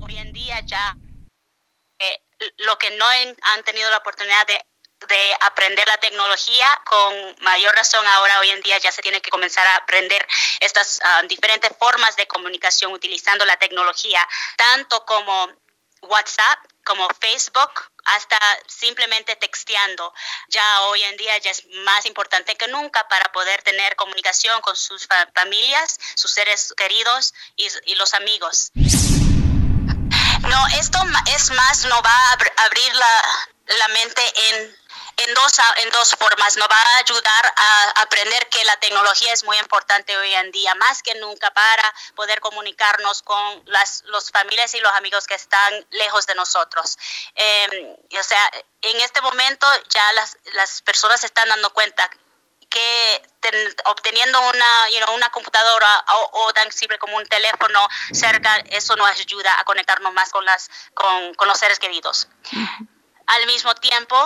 Hoy 0.01 0.19
en 0.19 0.33
día 0.33 0.61
ya 0.67 0.97
eh, 1.99 2.23
lo 2.59 2.79
que 2.79 2.91
no 2.93 3.07
han 3.07 3.65
tenido 3.65 3.91
la 3.91 3.99
oportunidad 3.99 4.47
de 4.47 4.61
de 5.07 5.37
aprender 5.41 5.87
la 5.87 5.99
tecnología, 5.99 6.67
con 6.85 7.37
mayor 7.41 7.75
razón 7.75 8.07
ahora 8.07 8.41
hoy 8.41 8.51
en 8.51 8.61
día 8.63 8.79
ya 8.79 8.93
se 8.93 9.03
tiene 9.03 9.21
que 9.21 9.31
comenzar 9.31 9.67
a 9.67 9.77
aprender 9.77 10.27
estas 10.61 11.01
ah, 11.05 11.23
diferentes 11.29 11.71
formas 11.79 12.17
de 12.17 12.27
comunicación 12.27 12.93
utilizando 12.93 13.45
la 13.45 13.57
tecnología, 13.57 14.27
tanto 14.57 15.05
como 15.05 15.49
WhatsApp, 16.03 16.59
como 16.85 17.09
Facebook, 17.21 17.91
hasta 18.05 18.39
simplemente 18.67 19.37
texteando. 19.37 20.13
Ya 20.49 20.83
hoy 20.83 21.03
en 21.03 21.17
día 21.17 21.37
ya 21.39 21.51
es 21.51 21.67
más 21.85 22.07
importante 22.07 22.57
que 22.57 22.69
nunca 22.69 23.07
para 23.09 23.33
poder 23.33 23.63
tener 23.63 23.97
comunicación 23.97 24.61
con 24.61 24.77
sus 24.77 25.07
familias, 25.35 25.99
sus 26.15 26.33
seres 26.33 26.75
queridos 26.77 27.35
y, 27.57 27.69
y 27.87 27.95
los 27.95 28.15
amigos. 28.15 28.71
No, 30.55 30.67
esto 30.79 30.99
es 31.35 31.51
más, 31.51 31.85
no 31.87 32.01
va 32.01 32.17
a 32.17 32.65
abrir 32.65 32.95
la, 32.95 33.23
la 33.67 33.89
mente 33.89 34.23
en 34.51 34.85
en 35.17 35.35
dos, 35.35 35.53
en 35.77 35.91
dos 35.91 36.11
formas. 36.19 36.57
Nos 36.57 36.69
va 36.69 36.77
a 36.77 36.99
ayudar 36.99 37.55
a 37.57 38.03
aprender 38.03 38.49
que 38.49 38.65
la 38.65 38.77
tecnología 38.79 39.33
es 39.33 39.45
muy 39.45 39.57
importante 39.59 40.17
hoy 40.17 40.33
en 40.35 40.51
día, 40.51 40.75
más 40.77 41.03
que 41.03 41.15
nunca 41.17 41.53
para 41.53 41.95
poder 42.15 42.41
comunicarnos 42.41 43.23
con 43.23 43.63
las 43.67 44.03
los 44.07 44.31
familias 44.31 44.75
y 44.75 44.81
los 44.81 44.93
amigos 44.93 45.27
que 45.27 45.35
están 45.35 45.87
lejos 45.91 46.27
de 46.27 46.35
nosotros. 46.35 46.99
Em, 47.35 47.97
o 48.19 48.23
sea, 48.23 48.51
en 48.83 49.01
este 49.01 49.21
momento 49.21 49.67
ya 49.89 50.13
las, 50.13 50.37
las 50.53 50.83
personas 50.83 51.21
se 51.21 51.27
están 51.27 51.49
dando 51.49 51.73
cuenta 51.73 52.11
que 52.75 53.23
obteniendo 53.85 54.41
una, 54.41 55.13
una 55.15 55.31
computadora 55.31 56.05
o, 56.33 56.53
tan 56.53 56.73
simple 56.73 56.99
como 56.99 57.17
un 57.17 57.27
teléfono 57.27 57.79
cerca, 58.13 58.57
eso 58.71 58.97
nos 58.97 59.09
ayuda 59.11 59.61
a 59.61 59.65
conectarnos 59.65 60.13
más 60.13 60.31
con, 60.31 60.45
las, 60.45 60.69
con, 60.93 61.35
con 61.35 61.47
los 61.47 61.57
seres 61.57 61.79
queridos. 61.79 62.27
Al 63.27 63.47
mismo 63.47 63.75
tiempo, 63.77 64.17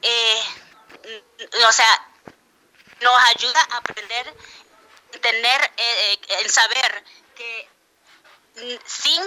eh, 0.00 0.42
o 1.66 1.72
sea, 1.72 2.08
nos 3.02 3.24
ayuda 3.36 3.60
a 3.72 3.76
aprender, 3.76 4.34
tener, 5.20 5.64
eh, 5.76 6.12
eh, 6.12 6.20
el 6.40 6.50
saber 6.50 7.04
que 7.36 7.68
sin, 8.86 9.22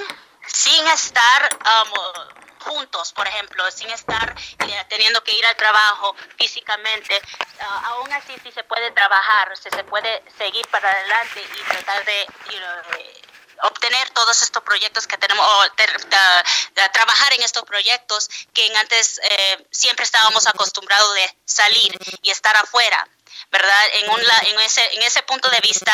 sin 0.48 0.88
estar 0.88 1.50
um, 1.54 2.51
juntos, 2.62 3.14
por 3.14 3.28
ejemplo, 3.28 3.70
sin 3.72 3.90
estar 3.90 4.36
eh, 4.60 4.86
teniendo 4.90 5.24
que 5.24 5.38
ir 5.38 5.46
al 5.46 5.56
trabajo 5.56 6.16
físicamente, 6.38 7.22
uh, 7.60 7.86
aún 7.86 8.12
así 8.14 8.34
sí 8.44 8.52
se 8.52 8.64
puede 8.64 8.92
trabajar, 8.92 9.56
se, 9.58 9.70
se 9.70 9.84
puede 9.84 10.24
seguir 10.38 10.68
para 10.68 10.90
adelante 10.90 11.44
y 11.60 11.64
tratar 11.64 12.06
de 12.06 12.28
obtener 13.64 14.10
todos 14.12 14.42
estos 14.42 14.64
proyectos 14.64 15.08
que 15.08 15.18
tenemos, 15.18 15.46
o 15.46 15.64
trabajar 16.94 17.34
en 17.34 17.44
estos 17.44 17.64
proyectos 17.64 18.30
que 18.54 18.72
antes 18.78 19.20
eh, 19.24 19.68
siempre 19.72 20.04
estábamos 20.04 20.48
acostumbrados 20.48 21.14
de 21.16 21.38
salir 21.46 21.98
y 22.22 22.32
estar 22.32 22.56
afuera, 22.58 23.08
¿verdad? 23.52 23.86
En, 23.94 24.10
un, 24.10 24.20
en, 24.20 24.60
ese, 24.62 24.96
en 24.96 25.04
ese 25.04 25.22
punto 25.24 25.50
de 25.50 25.60
vista 25.62 25.94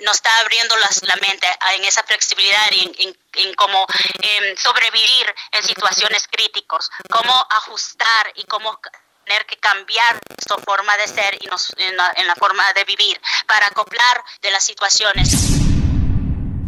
nos 0.00 0.16
está 0.16 0.38
abriendo 0.40 0.76
la 0.76 1.16
mente 1.16 1.46
en 1.74 1.84
esa 1.84 2.02
flexibilidad, 2.02 2.66
en, 2.70 3.16
en, 3.34 3.54
cómo 3.54 3.86
em, 4.22 4.56
sobrevivir 4.56 5.34
en 5.52 5.62
situaciones 5.64 6.26
críticas, 6.28 6.90
cómo 7.10 7.34
ajustar 7.50 8.32
y 8.34 8.44
cómo 8.44 8.80
tener 9.24 9.44
que 9.46 9.56
cambiar 9.56 10.18
nuestra 10.28 10.56
forma 10.64 10.96
de 10.96 11.08
ser 11.08 11.36
y 11.40 11.46
nos, 11.46 11.74
en, 11.76 11.96
la, 11.96 12.34
forma 12.36 12.72
de 12.72 12.84
vivir 12.84 13.20
para 13.46 13.66
acoplar 13.66 14.24
de 14.40 14.50
las 14.50 14.64
situaciones. 14.64 15.30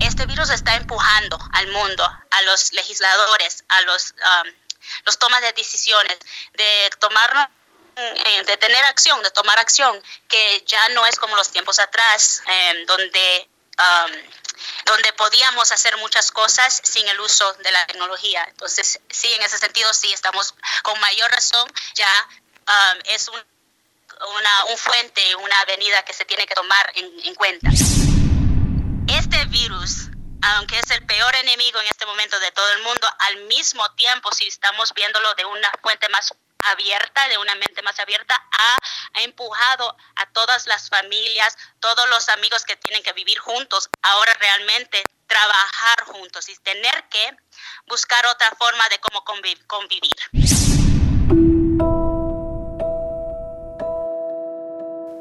Este 0.01 0.27
virus 0.27 0.51
está 0.51 0.75
empujando 0.77 1.39
al 1.53 1.69
mundo, 1.69 2.05
a 2.05 2.43
los 2.43 2.73
legisladores, 2.73 3.65
a 3.69 3.81
los, 3.83 4.13
um, 4.13 4.53
los 5.05 5.19
tomas 5.19 5.41
de 5.43 5.53
decisiones, 5.53 6.19
de 6.55 6.91
tomarnos 6.99 7.47
eh, 8.01 8.45
de 8.45 8.57
tener 8.57 8.85
acción, 8.85 9.23
de 9.23 9.31
tomar 9.31 9.59
acción, 9.59 10.03
que 10.29 10.63
ya 10.67 10.89
no 10.91 11.07
es 11.07 11.19
como 11.19 11.37
los 11.37 11.51
tiempos 11.51 11.79
atrás, 11.79 12.43
em, 12.47 12.87
donde, 12.87 13.49
donde 14.85 15.13
podíamos 15.15 15.73
hacer 15.73 15.97
muchas 15.99 16.31
cosas 16.31 16.81
sin 16.85 17.09
el 17.09 17.19
uso 17.21 17.53
de 17.55 17.73
la 17.73 17.87
tecnología. 17.87 18.45
Entonces, 18.49 19.01
sí, 19.09 19.33
en 19.33 19.43
ese 19.43 19.59
sentido, 19.59 19.93
sí, 19.95 20.13
estamos 20.13 20.55
con 20.83 20.99
mayor 21.01 21.31
razón, 21.31 21.71
ya 21.95 22.29
es 23.05 23.29
un, 23.29 23.43
una 24.37 24.65
un 24.67 24.77
fuente, 24.77 25.35
una 25.37 25.61
avenida 25.61 26.03
que 26.05 26.13
se 26.13 26.25
tiene 26.27 26.47
que 26.47 26.55
tomar 26.55 26.93
en, 26.95 27.27
en 27.27 27.35
cuenta. 27.35 27.71
Este 29.09 29.45
virus 29.47 30.11
aunque 30.43 30.79
es 30.79 30.91
el 30.91 31.05
peor 31.05 31.35
enemigo 31.37 31.81
en 31.81 31.87
este 31.87 32.07
momento 32.07 32.39
de 32.41 32.51
todo 32.53 32.71
el 32.73 32.83
mundo, 32.83 33.07
al 33.19 33.45
mismo 33.45 33.89
tiempo, 33.93 34.33
si 34.33 34.47
estamos 34.47 34.93
viéndolo 34.95 35.35
de 35.35 35.45
una 35.45 35.71
fuente 35.83 36.09
más 36.09 36.35
abierta, 36.65 37.29
de 37.29 37.39
una 37.39 37.55
mente 37.55 37.83
más 37.83 37.99
abierta, 38.01 38.35
ha, 38.35 38.79
empujado 39.23 39.97
a 40.17 40.27
todas 40.33 40.67
las 40.67 40.89
familias, 40.89 41.57
todos 41.81 42.09
los 42.09 42.29
amigos 42.29 42.65
que 42.65 42.77
tienen 42.77 43.03
que 43.03 43.13
vivir 43.13 43.39
juntos, 43.39 43.89
ahora 44.03 44.33
realmente 44.35 45.03
trabajar 45.27 46.05
juntos 46.07 46.49
y 46.49 46.57
tener 46.57 47.05
que 47.11 47.37
buscar 47.87 48.25
otra 48.27 48.51
forma 48.59 48.89
de 48.89 48.99
cómo 48.99 49.25
convivir. 49.67 50.17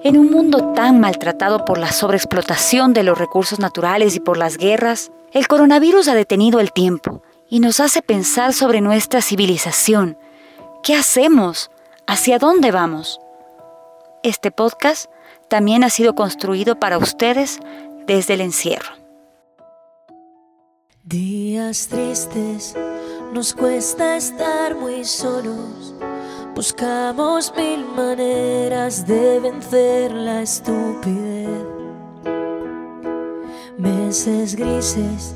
En 0.02 0.17
un 0.17 0.32
mundo 0.32 0.73
tan 0.73 1.02
maltratado 1.02 1.65
por 1.65 1.78
la 1.78 1.91
sobreexplotación 1.91 2.93
de 2.93 3.04
los 3.04 3.17
recursos 3.17 3.60
naturales 3.60 4.15
y 4.15 4.21
por 4.21 4.38
las 4.38 4.58
guerras, 4.58 5.12
el 5.34 5.47
coronavirus 5.47 6.08
ha 6.08 6.15
detenido 6.15 6.62
el 6.62 6.71
tiempo 6.71 7.21
y 7.49 7.60
nos 7.60 7.82
hace 7.82 8.02
pensar 8.02 8.54
sobre 8.54 8.80
nuestra 8.80 9.21
civilización, 9.21 10.17
¿Qué 10.81 10.95
hacemos? 10.95 11.69
¿Hacia 12.07 12.39
dónde 12.39 12.71
vamos? 12.71 13.19
Este 14.23 14.49
podcast 14.49 15.11
también 15.49 15.83
ha 15.83 15.89
sido 15.89 16.15
construido 16.15 16.79
para 16.79 16.97
ustedes 16.97 17.59
desde 18.07 18.35
el 18.35 18.41
encierro. 18.41 18.95
Días 21.03 21.89
tristes, 21.89 22.75
nos 23.33 23.53
cuesta 23.53 24.15
estar 24.15 24.75
muy 24.75 25.03
solos. 25.03 25.93
Buscamos 26.55 27.53
mil 27.57 27.85
maneras 27.85 29.05
de 29.05 29.41
vencer 29.41 30.13
la 30.13 30.41
estupidez. 30.41 31.49
Meses 33.77 34.55
grises, 34.55 35.35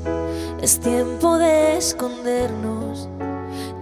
es 0.62 0.80
tiempo 0.80 1.36
de 1.36 1.76
escondernos 1.76 3.08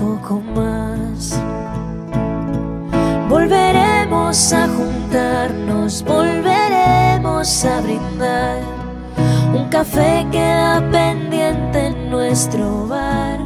poco 0.00 0.40
más. 0.56 1.38
Volveremos 3.28 4.52
a 4.52 4.66
juntarnos, 4.66 6.02
volveremos 6.02 7.64
a 7.66 7.80
brindar. 7.82 8.60
Un 9.54 9.68
café 9.68 10.26
queda 10.32 10.82
pendiente 10.90 11.86
en 11.88 12.10
nuestro 12.10 12.86
bar. 12.88 13.38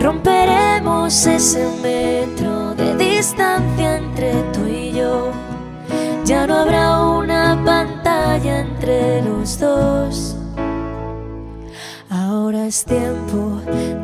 Romperemos 0.00 1.26
ese 1.26 1.66
metro 1.82 2.74
de 2.74 2.96
distancia 2.96 3.96
entre 3.98 4.32
tú 4.54 4.66
y 4.66 4.92
yo. 4.92 5.30
Ya 6.24 6.46
no 6.46 6.56
habrá 6.56 7.02
una 7.02 7.60
pantalla 7.64 8.60
entre 8.60 9.22
los 9.22 9.58
dos. 9.58 10.36
Ahora 12.08 12.66
es 12.66 12.84
tiempo 12.84 13.45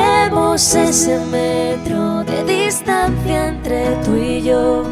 Romperemos 0.00 0.74
ese 0.74 1.18
metro 1.26 2.24
de 2.24 2.44
distancia 2.44 3.48
entre 3.48 3.96
tú 4.04 4.16
y 4.16 4.40
yo. 4.40 4.84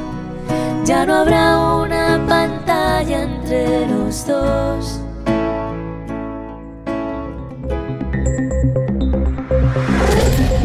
Ya 0.85 1.07
no 1.07 1.15
habrá 1.15 1.77
una 1.77 2.23
pantalla 2.29 3.23
entre 3.23 3.87
los 3.87 4.27
dos. 4.27 5.01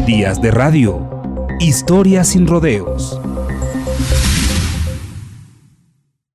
Días 0.06 0.42
de 0.42 0.50
radio. 0.50 1.08
Historias 1.58 2.28
sin 2.28 2.46
rodeos. 2.46 3.18